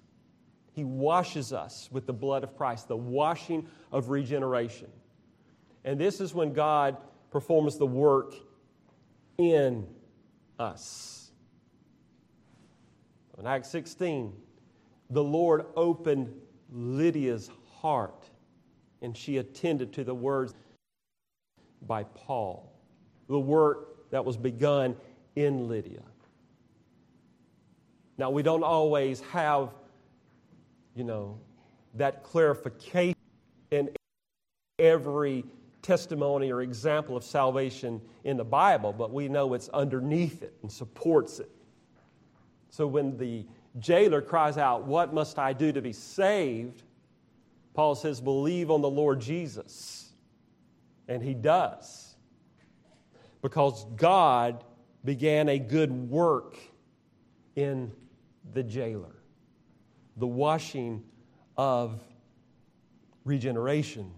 [0.74, 4.88] He washes us with the blood of Christ, the washing of regeneration.
[5.84, 6.98] And this is when God
[7.30, 8.34] performs the work
[9.38, 9.88] in
[10.58, 11.32] us.
[13.38, 14.34] In Acts 16,
[15.10, 16.34] the Lord opened
[16.72, 18.30] Lydia's heart,
[19.02, 20.54] and she attended to the words
[21.82, 22.72] by Paul,
[23.28, 24.96] the work that was begun
[25.36, 26.04] in Lydia.
[28.18, 29.74] Now, we don't always have,
[30.96, 31.40] you know,
[31.96, 33.16] that clarification
[33.72, 33.90] in
[34.78, 35.44] every
[35.82, 40.72] testimony or example of salvation in the Bible, but we know it's underneath it and
[40.72, 41.50] supports it.
[42.70, 43.46] So when the
[43.80, 46.84] jailer cries out, What must I do to be saved?
[47.74, 50.10] Paul says, Believe on the Lord Jesus.
[51.08, 52.11] And he does.
[53.42, 54.64] Because God
[55.04, 56.58] began a good work
[57.56, 57.92] in
[58.54, 59.16] the jailer
[60.18, 61.04] the washing
[61.58, 62.02] of
[63.24, 64.12] regeneration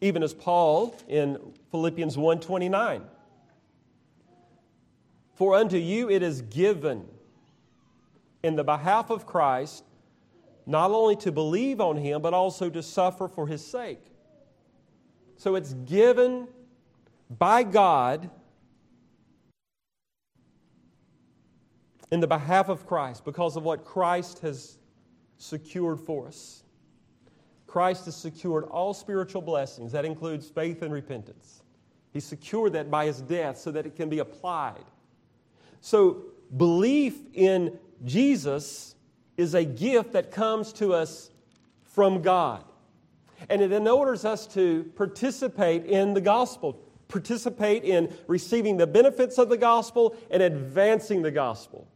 [0.00, 1.38] even as Paul in
[1.70, 3.02] Philippians 1:29
[5.34, 7.08] For unto you it is given
[8.42, 9.84] in the behalf of Christ
[10.66, 14.04] not only to believe on him, but also to suffer for his sake.
[15.36, 16.46] So it's given
[17.28, 18.30] by God
[22.12, 24.76] in the behalf of Christ because of what Christ has
[25.38, 26.62] secured for us.
[27.66, 29.92] Christ has secured all spiritual blessings.
[29.92, 31.62] That includes faith and repentance.
[32.12, 34.84] He secured that by his death so that it can be applied.
[35.80, 38.94] So, belief in Jesus
[39.38, 41.30] is a gift that comes to us
[41.82, 42.62] from God.
[43.48, 49.48] And it enables us to participate in the gospel, participate in receiving the benefits of
[49.48, 51.88] the gospel and advancing the gospel.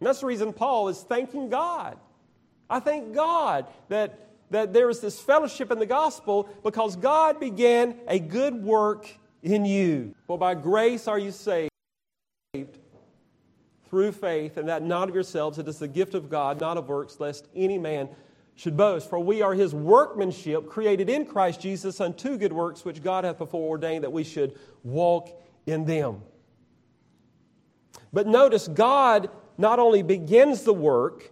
[0.00, 1.96] And that's the reason Paul is thanking God.
[2.68, 7.96] I thank God that, that there is this fellowship in the gospel because God began
[8.08, 9.08] a good work
[9.42, 10.14] in you.
[10.26, 11.70] For by grace are you saved
[13.88, 16.88] through faith, and that not of yourselves, it is the gift of God, not of
[16.88, 18.08] works, lest any man
[18.56, 19.08] should boast.
[19.08, 23.38] For we are his workmanship, created in Christ Jesus unto good works, which God hath
[23.38, 25.30] before ordained that we should walk
[25.66, 26.22] in them.
[28.12, 31.30] But notice, God not only begins the work,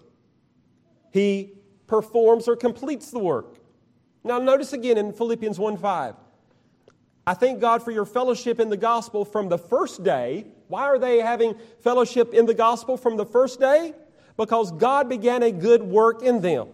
[1.13, 1.53] he
[1.87, 3.59] performs or completes the work.
[4.23, 6.15] Now, notice again in Philippians 1 5.
[7.27, 10.47] I thank God for your fellowship in the gospel from the first day.
[10.69, 13.95] Why are they having fellowship in the gospel from the first day?
[14.37, 16.69] Because God began a good work in them.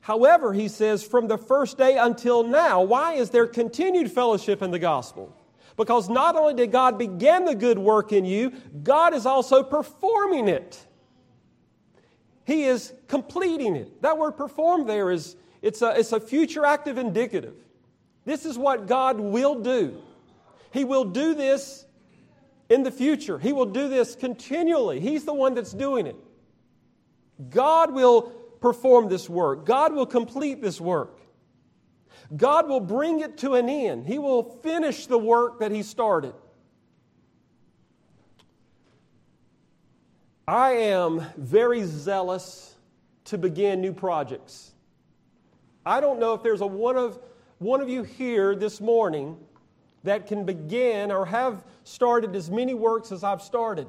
[0.00, 4.70] However, he says, from the first day until now, why is there continued fellowship in
[4.70, 5.34] the gospel?
[5.76, 8.52] Because not only did God begin the good work in you,
[8.82, 10.86] God is also performing it.
[12.44, 14.02] He is completing it.
[14.02, 17.54] That word perform there is it's a, it's a future active indicative.
[18.26, 20.00] This is what God will do.
[20.72, 21.86] He will do this
[22.68, 23.38] in the future.
[23.38, 25.00] He will do this continually.
[25.00, 26.16] He's the one that's doing it.
[27.48, 29.64] God will perform this work.
[29.64, 31.18] God will complete this work.
[32.36, 34.06] God will bring it to an end.
[34.06, 36.34] He will finish the work that He started.
[40.46, 42.74] I am very zealous
[43.26, 44.72] to begin new projects.
[45.86, 47.18] I don't know if there's a one of
[47.58, 49.38] one of you here this morning
[50.02, 53.88] that can begin or have started as many works as I've started.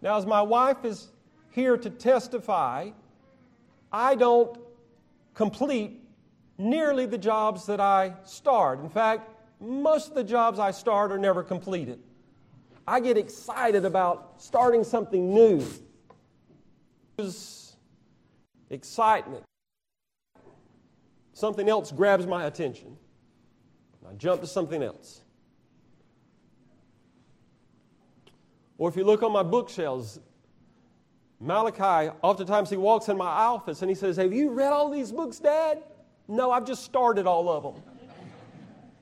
[0.00, 1.08] Now, as my wife is
[1.50, 2.90] here to testify,
[3.92, 4.58] I don't
[5.34, 6.05] complete
[6.58, 8.80] nearly the jobs that I start.
[8.80, 9.30] In fact,
[9.60, 11.98] most of the jobs I start are never completed.
[12.86, 15.64] I get excited about starting something new.
[18.70, 19.44] Excitement.
[21.32, 22.96] Something else grabs my attention.
[24.08, 25.22] I jump to something else.
[28.78, 30.20] Or if you look on my bookshelves,
[31.40, 35.12] Malachi, oftentimes he walks in my office and he says, Have you read all these
[35.12, 35.82] books, Dad?
[36.28, 37.82] No, I've just started all of them.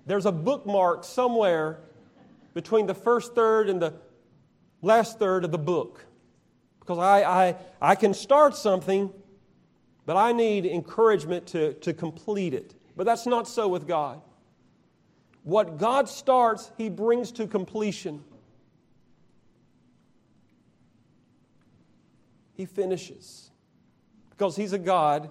[0.06, 1.80] There's a bookmark somewhere
[2.52, 3.94] between the first third and the
[4.82, 6.04] last third of the book.
[6.80, 9.10] Because I, I, I can start something,
[10.04, 12.74] but I need encouragement to, to complete it.
[12.96, 14.20] But that's not so with God.
[15.42, 18.22] What God starts, He brings to completion.
[22.54, 23.50] he finishes.
[24.30, 25.30] Because he's a God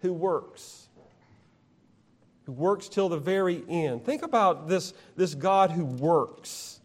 [0.00, 0.87] who works,
[2.48, 4.02] who works till the very end.
[4.06, 6.80] Think about this, this God who works.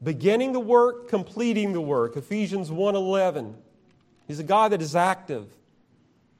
[0.00, 2.16] Beginning the work, completing the work.
[2.16, 3.56] Ephesians 1:11.
[4.28, 5.48] He's a God that is active.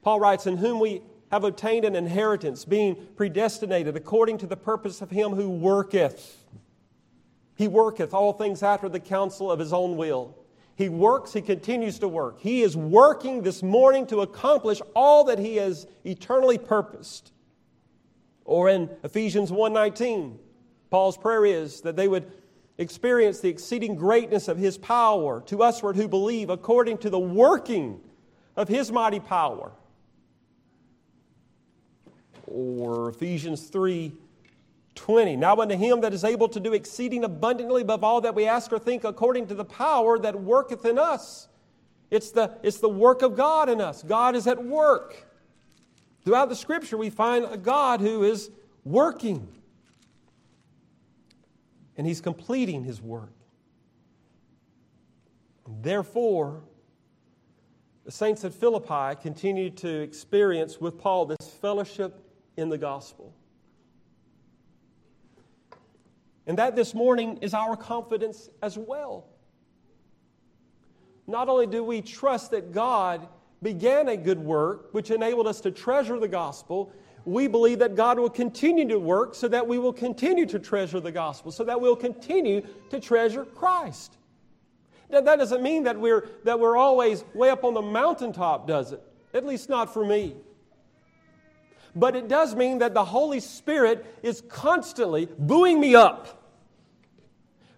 [0.01, 5.01] Paul writes, In whom we have obtained an inheritance, being predestinated according to the purpose
[5.01, 6.41] of him who worketh.
[7.57, 10.35] He worketh all things after the counsel of his own will
[10.75, 12.39] he works, he continues to work.
[12.39, 17.31] He is working this morning to accomplish all that he has eternally purposed.
[18.45, 20.37] Or in Ephesians 1:19,
[20.89, 22.31] Paul's prayer is that they would
[22.77, 27.99] experience the exceeding greatness of his power to usward who believe according to the working
[28.55, 29.71] of his mighty power.
[32.47, 34.13] Or Ephesians 3
[34.93, 35.35] 20.
[35.35, 38.71] Now unto him that is able to do exceeding abundantly above all that we ask
[38.71, 41.49] or think according to the power that worketh in us.
[42.09, 44.03] It's the, it's the work of God in us.
[44.03, 45.27] God is at work.
[46.25, 48.49] Throughout the scripture, we find a God who is
[48.83, 49.47] working.
[51.95, 53.31] And he's completing his work.
[55.67, 56.63] Therefore,
[58.05, 62.19] the saints at Philippi continued to experience with Paul this fellowship
[62.57, 63.33] in the gospel.
[66.47, 69.27] And that this morning is our confidence as well.
[71.27, 73.27] Not only do we trust that God
[73.65, 76.93] began a good work, which enabled us to treasure the gospel,
[77.25, 80.99] we believe that God will continue to work so that we will continue to treasure
[80.99, 82.61] the gospel, so that we'll continue
[82.91, 84.17] to treasure Christ.
[85.09, 88.91] Now, that doesn't mean that we're, that we're always way up on the mountaintop, does
[88.91, 89.01] it?
[89.33, 90.35] At least not for me.
[91.95, 96.53] But it does mean that the Holy Spirit is constantly buoying me up.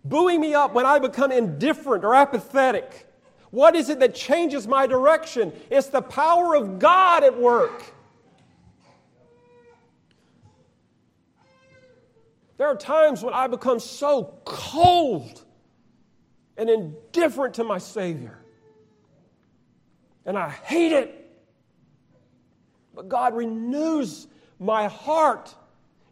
[0.03, 3.06] Buoying me up when I become indifferent or apathetic.
[3.51, 5.53] What is it that changes my direction?
[5.69, 7.83] It's the power of God at work.
[12.57, 15.43] There are times when I become so cold
[16.57, 18.37] and indifferent to my Savior.
[20.25, 21.23] And I hate it.
[22.95, 24.27] But God renews
[24.59, 25.53] my heart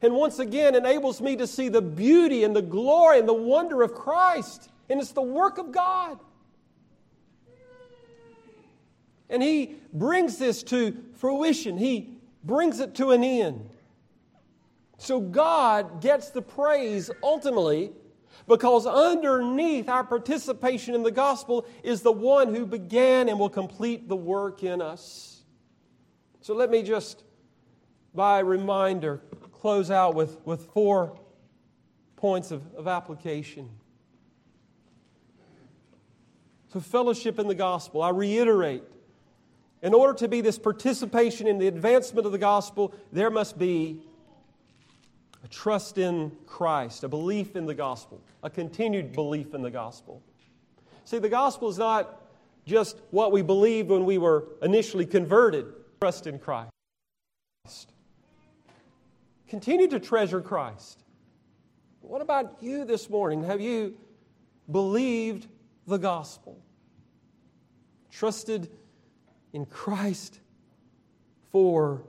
[0.01, 3.81] and once again enables me to see the beauty and the glory and the wonder
[3.81, 4.69] of Christ.
[4.87, 6.19] And it's the work of God.
[9.29, 13.69] And He brings this to fruition, He brings it to an end.
[14.97, 17.91] So God gets the praise ultimately
[18.47, 24.07] because underneath our participation in the gospel is the one who began and will complete
[24.07, 25.43] the work in us.
[26.41, 27.23] So let me just,
[28.13, 29.21] by reminder,
[29.51, 31.19] close out with, with four
[32.15, 33.69] points of, of application.
[36.71, 38.83] So, fellowship in the gospel, I reiterate,
[39.85, 44.01] in order to be this participation in the advancement of the gospel, there must be
[45.43, 50.23] a trust in Christ, a belief in the gospel, a continued belief in the gospel.
[51.03, 52.19] See, the gospel is not
[52.65, 55.67] just what we believed when we were initially converted,
[55.99, 56.71] trust in Christ.
[59.47, 61.03] Continue to treasure Christ.
[62.01, 63.43] What about you this morning?
[63.43, 63.95] Have you
[64.71, 65.45] believed
[65.85, 66.59] the gospel?
[68.09, 68.67] Trusted
[69.55, 70.41] in Christ
[71.53, 72.03] for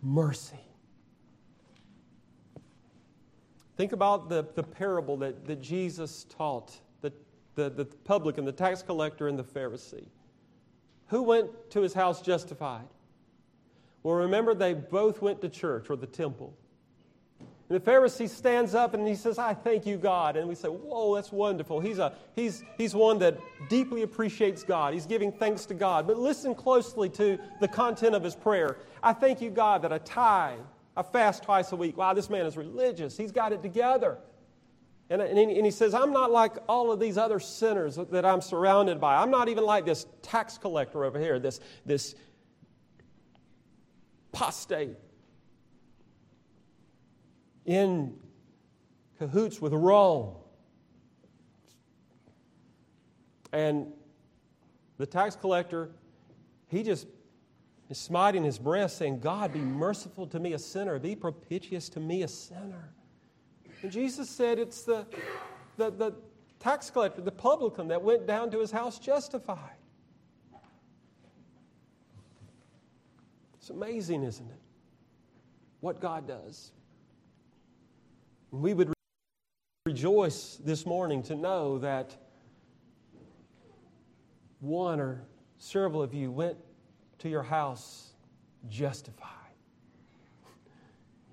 [0.00, 0.60] mercy.
[3.76, 7.12] Think about the, the parable that, that Jesus taught the,
[7.56, 10.06] the, the publican, the tax collector, and the Pharisee.
[11.08, 12.86] Who went to his house justified?
[14.04, 16.56] Well, remember, they both went to church or the temple.
[17.68, 20.36] And the Pharisee stands up and he says, I thank you, God.
[20.36, 21.80] And we say, Whoa, that's wonderful.
[21.80, 23.38] He's, a, he's, he's one that
[23.68, 24.94] deeply appreciates God.
[24.94, 26.06] He's giving thanks to God.
[26.06, 28.78] But listen closely to the content of his prayer.
[29.02, 30.60] I thank you, God, that I tithe
[30.98, 31.96] I fast twice a week.
[31.96, 33.16] Wow, this man is religious.
[33.16, 34.18] He's got it together.
[35.08, 38.40] And, and, and he says, I'm not like all of these other sinners that I'm
[38.40, 39.14] surrounded by.
[39.14, 42.16] I'm not even like this tax collector over here, this, this
[44.34, 44.96] apostate
[47.68, 48.14] in
[49.18, 50.34] cahoots with Rome.
[53.52, 53.92] And
[54.96, 55.90] the tax collector,
[56.68, 57.06] he just
[57.90, 60.98] is smiting his breast, saying, God, be merciful to me, a sinner.
[60.98, 62.94] Be propitious to me, a sinner.
[63.82, 65.06] And Jesus said it's the,
[65.76, 66.14] the, the
[66.60, 69.76] tax collector, the publican, that went down to his house justified.
[73.58, 74.60] It's amazing, isn't it?
[75.80, 76.72] What God does.
[78.50, 78.94] We would
[79.84, 82.16] rejoice this morning to know that
[84.60, 85.22] one or
[85.58, 86.56] several of you went
[87.18, 88.12] to your house
[88.70, 89.28] justified.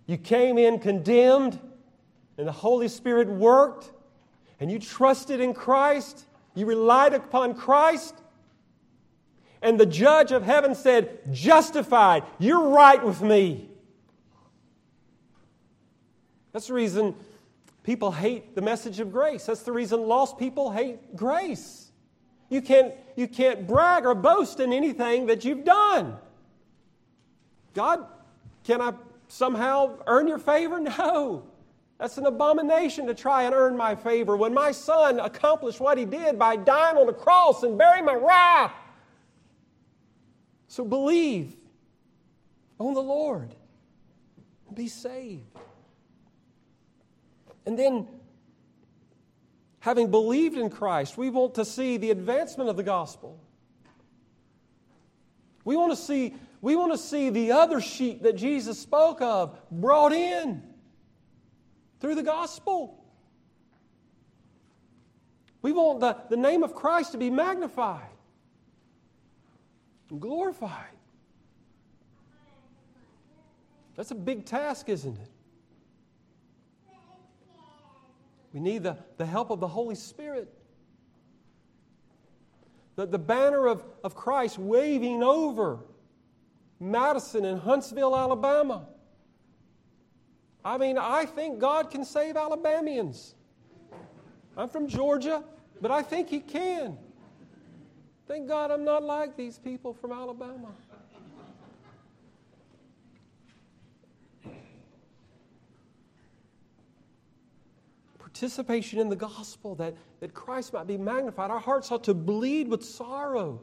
[0.07, 1.57] You came in condemned,
[2.37, 3.91] and the Holy Spirit worked,
[4.59, 8.13] and you trusted in Christ, you relied upon Christ,
[9.61, 13.69] and the judge of heaven said, Justified, you're right with me.
[16.55, 17.15] That's the reason
[17.83, 19.45] people hate the message of grace.
[19.45, 21.91] That's the reason lost people hate grace.
[22.47, 26.15] You can't, you can't brag or boast in anything that you've done.
[27.73, 28.05] God,
[28.63, 28.93] can I
[29.27, 30.79] somehow earn your favor?
[30.97, 31.43] No.
[31.97, 34.37] That's an abomination to try and earn my favor.
[34.37, 38.15] When my son accomplished what he did by dying on the cross and bearing my
[38.15, 38.71] wrath.
[40.69, 41.53] So believe
[42.79, 43.53] on the Lord
[44.67, 45.43] and be saved.
[47.65, 48.07] And then
[49.79, 53.39] having believed in Christ, we want to see the advancement of the gospel.
[55.63, 59.57] We want to see, we want to see the other sheep that Jesus spoke of
[59.71, 60.63] brought in
[61.99, 63.03] through the gospel.
[65.61, 68.03] We want the, the name of Christ to be magnified
[70.11, 70.91] and glorified.
[73.95, 75.29] That's a big task, isn't it?
[78.55, 80.47] We need the, the help of the Holy Spirit.
[82.95, 85.79] The, the banner of, of Christ waving over
[86.79, 88.87] Madison and Huntsville, Alabama.
[90.63, 93.35] I mean, I think God can save Alabamians.
[94.55, 95.43] I'm from Georgia,
[95.81, 96.97] but I think He can.
[98.25, 100.69] Thank God I'm not like these people from Alabama.
[108.35, 111.49] Participation in the gospel, that, that Christ might be magnified.
[111.51, 113.61] Our hearts ought to bleed with sorrow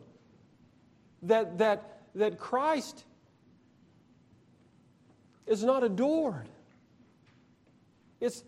[1.24, 3.04] that, that, that Christ
[5.46, 6.48] is not adored.
[8.18, 8.44] It's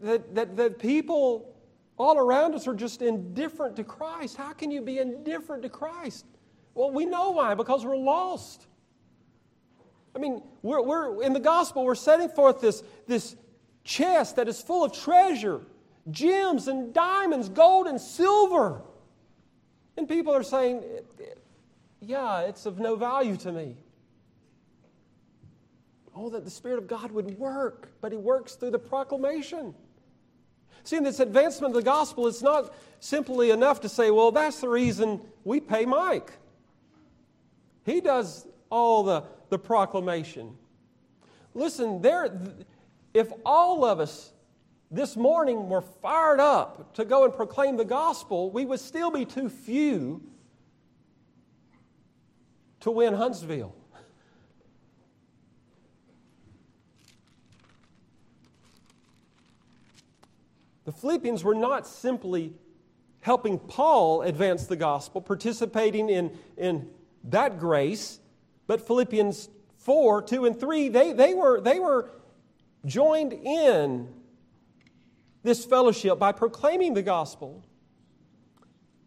[0.00, 1.52] that, that, that people
[1.98, 4.36] all around us are just indifferent to Christ.
[4.36, 6.24] How can you be indifferent to Christ?
[6.74, 8.64] Well, we know why, because we're lost.
[10.14, 13.34] I mean, we're, we're in the gospel, we're setting forth this, this
[13.88, 15.62] chest that is full of treasure,
[16.10, 18.82] gems and diamonds, gold and silver.
[19.96, 20.82] And people are saying,
[22.00, 23.76] yeah, it's of no value to me.
[26.14, 29.74] Oh, that the Spirit of God would work, but He works through the proclamation.
[30.84, 34.60] See, in this advancement of the gospel, it's not simply enough to say, well, that's
[34.60, 36.32] the reason we pay Mike.
[37.86, 40.56] He does all the, the proclamation.
[41.54, 42.38] Listen, there,
[43.14, 44.32] if all of us
[44.90, 49.24] this morning were fired up to go and proclaim the gospel, we would still be
[49.24, 50.22] too few
[52.80, 53.74] to win Huntsville.
[60.84, 62.54] The Philippians were not simply
[63.20, 66.88] helping Paul advance the gospel, participating in, in
[67.24, 68.20] that grace,
[68.66, 72.10] but Philippians 4, 2, and 3, they, they, were, they were
[72.84, 74.08] joined in
[75.42, 77.64] this fellowship by proclaiming the gospel.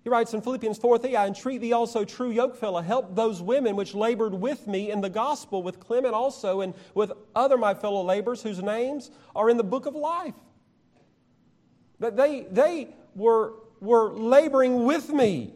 [0.04, 3.76] He writes in Philippians 4 3, I entreat thee also, true yokefellow, help those women
[3.76, 8.02] which labored with me in the gospel, with Clement also, and with other my fellow
[8.04, 10.34] laborers whose names are in the book of life.
[12.00, 15.54] That they, they were, were laboring with me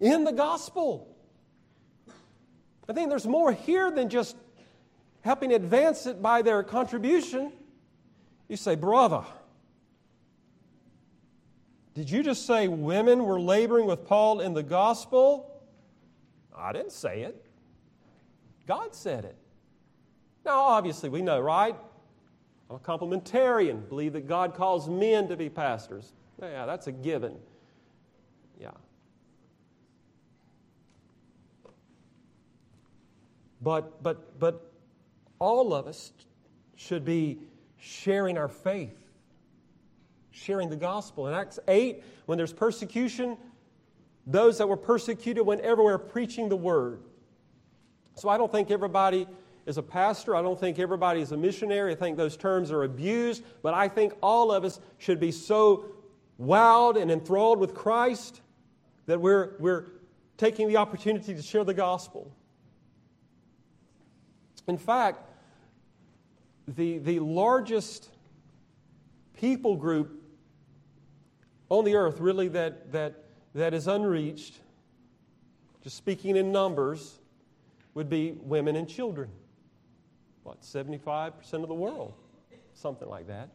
[0.00, 1.16] in the gospel.
[2.88, 4.36] I think there's more here than just
[5.28, 7.52] helping advance it by their contribution.
[8.48, 9.24] You say, brother,
[11.92, 15.60] did you just say women were laboring with Paul in the gospel?
[16.56, 17.44] I didn't say it.
[18.66, 19.36] God said it.
[20.46, 21.76] Now, obviously, we know, right?
[22.70, 26.10] I'm a complementarian, believe that God calls men to be pastors.
[26.40, 27.36] Yeah, that's a given.
[28.58, 28.70] Yeah.
[33.60, 34.67] But, but, but
[35.38, 36.12] all of us
[36.76, 37.38] should be
[37.78, 39.08] sharing our faith
[40.38, 41.26] sharing the gospel.
[41.26, 43.36] In Acts 8, when there's persecution,
[44.26, 47.02] those that were persecuted went everywhere preaching the word.
[48.14, 49.26] So I don't think everybody
[49.66, 50.34] is a pastor.
[50.34, 51.92] I don't think everybody is a missionary.
[51.92, 53.42] I think those terms are abused.
[53.62, 55.86] But I think all of us should be so
[56.40, 58.40] wowed and enthralled with Christ
[59.06, 59.86] that we're, we're
[60.36, 62.32] taking the opportunity to share the gospel.
[64.66, 65.27] In fact,
[66.76, 68.08] the, the largest
[69.34, 70.22] people group
[71.70, 74.54] on the earth, really, that, that, that is unreached,
[75.82, 77.18] just speaking in numbers,
[77.94, 79.28] would be women and children.
[80.44, 82.14] What, 75% of the world?
[82.74, 83.48] Something like that.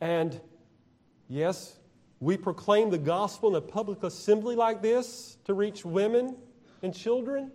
[0.00, 0.38] And
[1.28, 1.76] yes,
[2.20, 6.36] we proclaim the gospel in a public assembly like this to reach women
[6.82, 7.50] and children.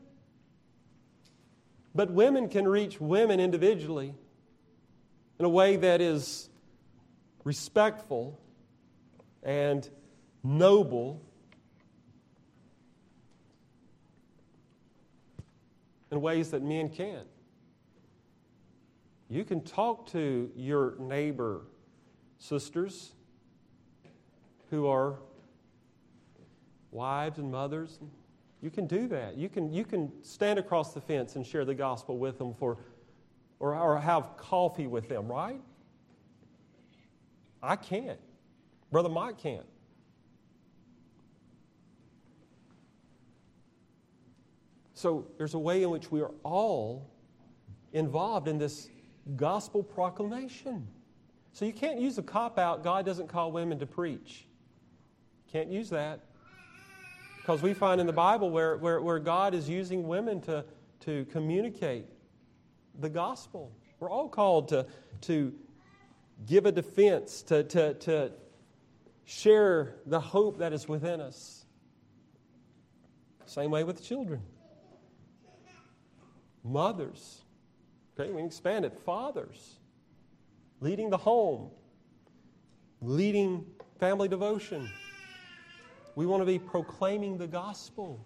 [1.94, 4.14] But women can reach women individually
[5.40, 6.50] in a way that is
[7.44, 8.40] respectful,
[9.44, 9.90] and
[10.44, 11.22] noble
[16.12, 17.28] in ways that men can't.
[19.30, 21.62] You can talk to your neighbor
[22.38, 23.14] sisters
[24.70, 25.16] who are
[26.92, 27.98] wives and mothers.
[28.62, 29.38] You can do that.
[29.38, 32.78] You can, you can stand across the fence and share the gospel with them for,
[33.60, 35.62] or, or have coffee with them, right?
[37.64, 38.20] I can't.
[38.92, 39.66] Brother Mike can't.
[44.94, 47.10] So there's a way in which we are all
[47.94, 48.90] involved in this
[49.36, 50.88] gospel proclamation.
[51.54, 54.46] So you can't use a cop out, God doesn't call women to preach.
[55.52, 56.20] Can't use that.
[57.42, 60.64] Because we find in the Bible where, where, where God is using women to,
[61.02, 62.06] to communicate
[63.00, 63.72] the gospel.
[64.00, 64.86] We're all called to,
[65.22, 65.52] to
[66.46, 68.32] give a defense, to, to, to
[69.26, 71.66] share the hope that is within us.
[73.48, 74.42] Same way with children.
[76.64, 77.42] Mothers.
[78.20, 79.00] Okay, we can expand it.
[79.04, 79.80] Fathers.
[80.80, 81.72] Leading the home.
[83.02, 83.66] Leading
[84.00, 84.90] family devotion.
[86.16, 88.26] We want to be proclaiming the gospel.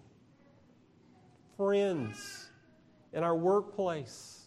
[1.56, 2.50] Friends.
[3.12, 4.42] In our workplace.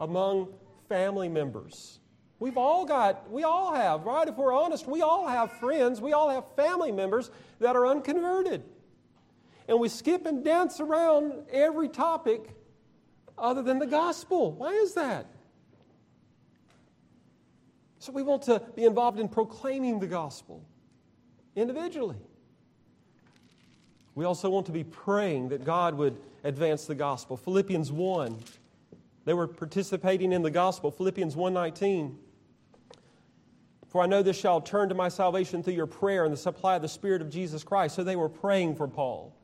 [0.00, 0.48] Among
[0.88, 2.00] family members
[2.38, 4.28] We've all got, we all have, right?
[4.28, 7.30] If we're honest, we all have friends, we all have family members
[7.60, 8.62] that are unconverted.
[9.68, 12.50] And we skip and dance around every topic
[13.38, 14.52] other than the gospel.
[14.52, 15.26] Why is that?
[17.98, 20.62] So we want to be involved in proclaiming the gospel
[21.56, 22.16] individually.
[24.14, 27.36] We also want to be praying that God would advance the gospel.
[27.36, 28.38] Philippians 1.
[29.24, 30.90] They were participating in the gospel.
[30.90, 32.16] Philippians 1:19
[33.88, 36.76] For I know this shall turn to my salvation through your prayer and the supply
[36.76, 37.96] of the Spirit of Jesus Christ.
[37.96, 39.34] So they were praying for Paul.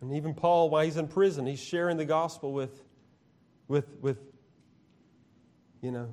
[0.00, 2.84] And even Paul, while he's in prison, he's sharing the gospel with,
[3.66, 4.18] with, with
[5.80, 6.10] you know,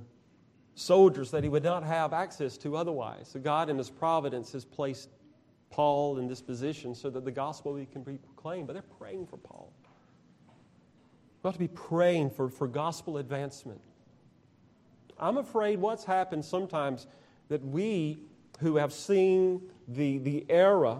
[0.76, 3.30] soldiers that he would not have access to otherwise.
[3.32, 5.10] So God, in his providence, has placed
[5.70, 8.68] Paul in this position so that the gospel can be proclaimed.
[8.68, 9.72] But they're praying for Paul.
[11.42, 13.82] We ought to be praying for, for gospel advancement.
[15.20, 17.08] I'm afraid what's happened sometimes
[17.50, 18.20] that we
[18.60, 21.00] who have seen the, the era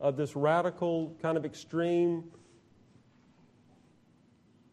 [0.00, 2.24] of this radical, kind of extreme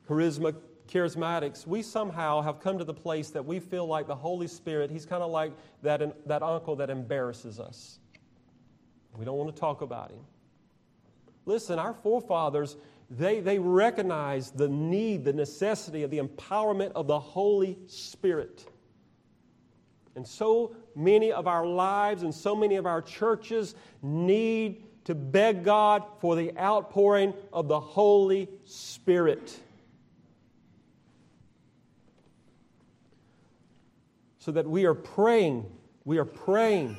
[0.08, 0.56] charisma,
[0.88, 4.92] charismatics, we somehow have come to the place that we feel like the Holy Spirit,
[4.92, 8.00] He's kind of like that, that uncle that embarrasses us.
[9.18, 10.20] We don't want to talk about Him.
[11.46, 12.76] Listen, our forefathers,
[13.10, 18.66] they, they recognized the need, the necessity of the empowerment of the Holy Spirit.
[20.16, 25.64] And so many of our lives and so many of our churches need to beg
[25.64, 29.60] God for the outpouring of the Holy Spirit.
[34.46, 35.66] So that we are praying,
[36.04, 36.98] we are praying.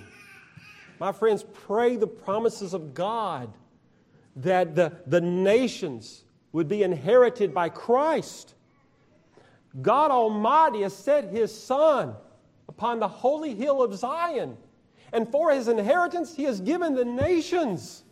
[0.98, 3.52] My friends, pray the promises of God
[4.34, 8.54] that the, the nations would be inherited by Christ.
[9.80, 12.16] God Almighty has set His Son
[12.68, 14.56] upon the holy hill of Zion
[15.12, 18.02] and for his inheritance he has given the nations.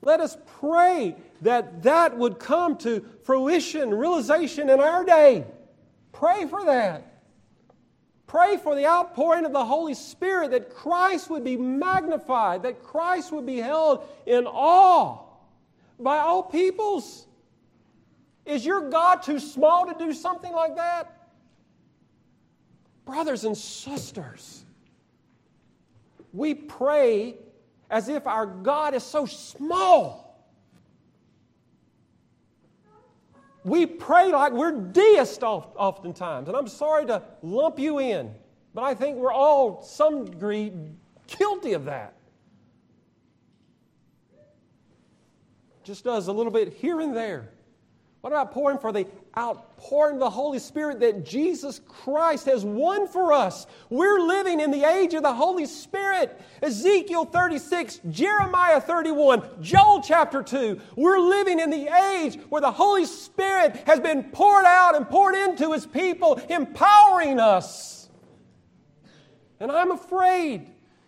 [0.00, 5.44] Let us pray that that would come to fruition, realization in our day.
[6.10, 7.11] Pray for that.
[8.32, 13.30] Pray for the outpouring of the Holy Spirit, that Christ would be magnified, that Christ
[13.30, 15.18] would be held in awe
[16.00, 17.26] by all peoples.
[18.46, 21.28] Is your God too small to do something like that?
[23.04, 24.64] Brothers and sisters,
[26.32, 27.36] we pray
[27.90, 30.21] as if our God is so small.
[33.64, 36.48] We pray like we're deists oftentimes.
[36.48, 38.34] And I'm sorry to lump you in,
[38.74, 40.72] but I think we're all, some degree,
[41.38, 42.14] guilty of that.
[45.84, 47.50] Just does a little bit here and there.
[48.20, 49.06] What about pouring for the
[49.36, 53.66] outpouring of the Holy Spirit that Jesus Christ has won for us?
[53.90, 56.40] We're living in the age of the Holy Spirit.
[56.62, 60.80] Ezekiel 36, Jeremiah 31, Joel chapter 2.
[60.96, 65.34] We're living in the age where the Holy Spirit has been poured out and poured
[65.34, 68.08] into His people, empowering us.
[69.60, 70.66] And I'm afraid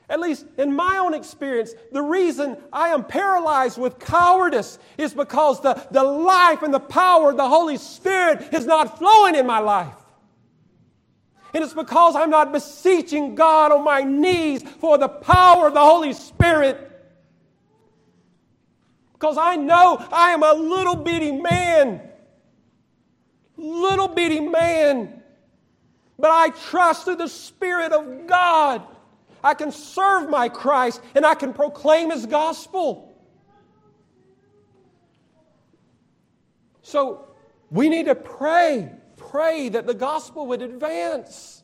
[0.09, 5.62] at least in my own experience, the reason I am paralyzed with cowardice is because
[5.62, 9.61] the, the life and the power of the Holy Spirit is not flowing in my
[9.61, 9.94] life.
[11.55, 15.80] And it's because I'm not beseeching God on my knees for the power of the
[15.80, 16.90] Holy Spirit.
[19.14, 22.02] Because I know I am a little bitty man.
[23.57, 25.22] Little bitty man.
[26.18, 28.82] But I trust in the Spirit of God
[29.45, 33.14] I can serve my Christ, and I can proclaim His gospel.
[36.80, 37.28] So
[37.70, 41.62] we need to pray, pray that the gospel would advance.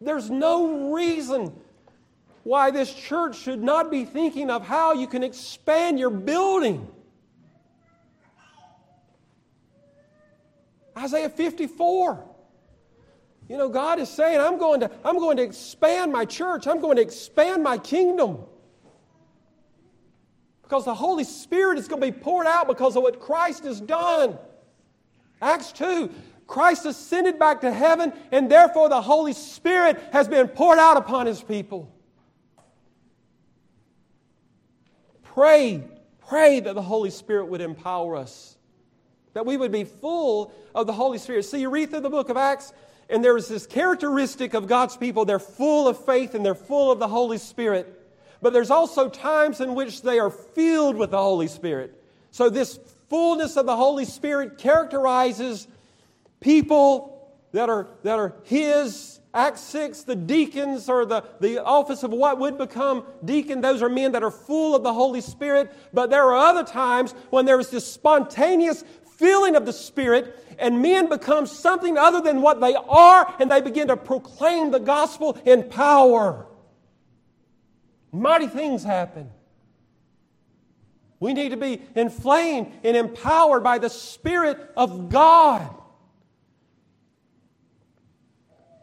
[0.00, 1.52] There's no reason
[2.42, 6.88] why this church should not be thinking of how you can expand your building.
[10.96, 12.27] Isaiah 54.
[13.48, 16.80] You know, God is saying, I'm going to, I'm going to expand my church, I'm
[16.80, 18.40] going to expand my kingdom.
[20.62, 23.80] Because the Holy Spirit is going to be poured out because of what Christ has
[23.80, 24.38] done.
[25.40, 26.10] Acts 2
[26.46, 31.26] Christ ascended back to heaven, and therefore the Holy Spirit has been poured out upon
[31.26, 31.94] his people.
[35.22, 35.84] Pray,
[36.26, 38.56] pray that the Holy Spirit would empower us,
[39.34, 41.44] that we would be full of the Holy Spirit.
[41.44, 42.72] See, you read through the book of Acts,
[43.10, 46.98] and there's this characteristic of God's people they're full of faith and they're full of
[46.98, 47.94] the Holy Spirit.
[48.40, 51.94] But there's also times in which they are filled with the Holy Spirit.
[52.30, 55.66] So, this fullness of the Holy Spirit characterizes
[56.40, 59.14] people that are, that are His.
[59.34, 63.88] Acts 6, the deacons or the, the office of what would become deacon, those are
[63.88, 65.72] men that are full of the Holy Spirit.
[65.92, 68.82] But there are other times when there is this spontaneous
[69.18, 73.60] filling of the Spirit, and men become something other than what they are, and they
[73.60, 76.46] begin to proclaim the gospel in power.
[78.12, 79.30] Mighty things happen.
[81.20, 85.74] We need to be inflamed and empowered by the Spirit of God.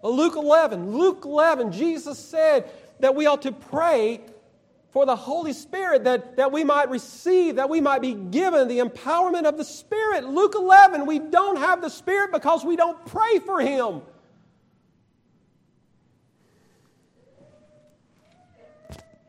[0.04, 2.70] Luke 11, Luke 11, Jesus said
[3.00, 4.22] that we ought to pray
[4.96, 8.80] for the Holy Spirit that, that we might receive, that we might be given the
[8.80, 10.24] empowerment of the Spirit.
[10.24, 14.02] Luke 11, we don't have the Spirit because we don't pray for Him.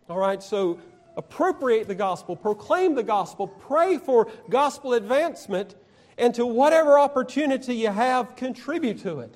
[0.08, 0.78] All right, so
[1.16, 5.74] appropriate the gospel, proclaim the gospel, pray for gospel advancement,
[6.16, 9.34] and to whatever opportunity you have, contribute to it.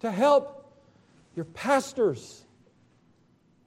[0.00, 0.70] To help
[1.34, 2.41] your pastors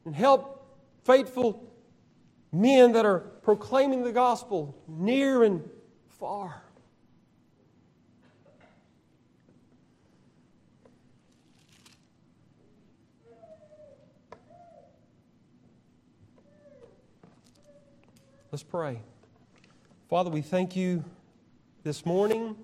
[0.06, 0.66] and help
[1.04, 1.72] faithful
[2.52, 5.68] men that are proclaiming the gospel near and
[6.20, 6.62] far.
[18.52, 19.02] Let's pray.
[20.10, 21.04] Father, we thank you
[21.84, 22.56] this morning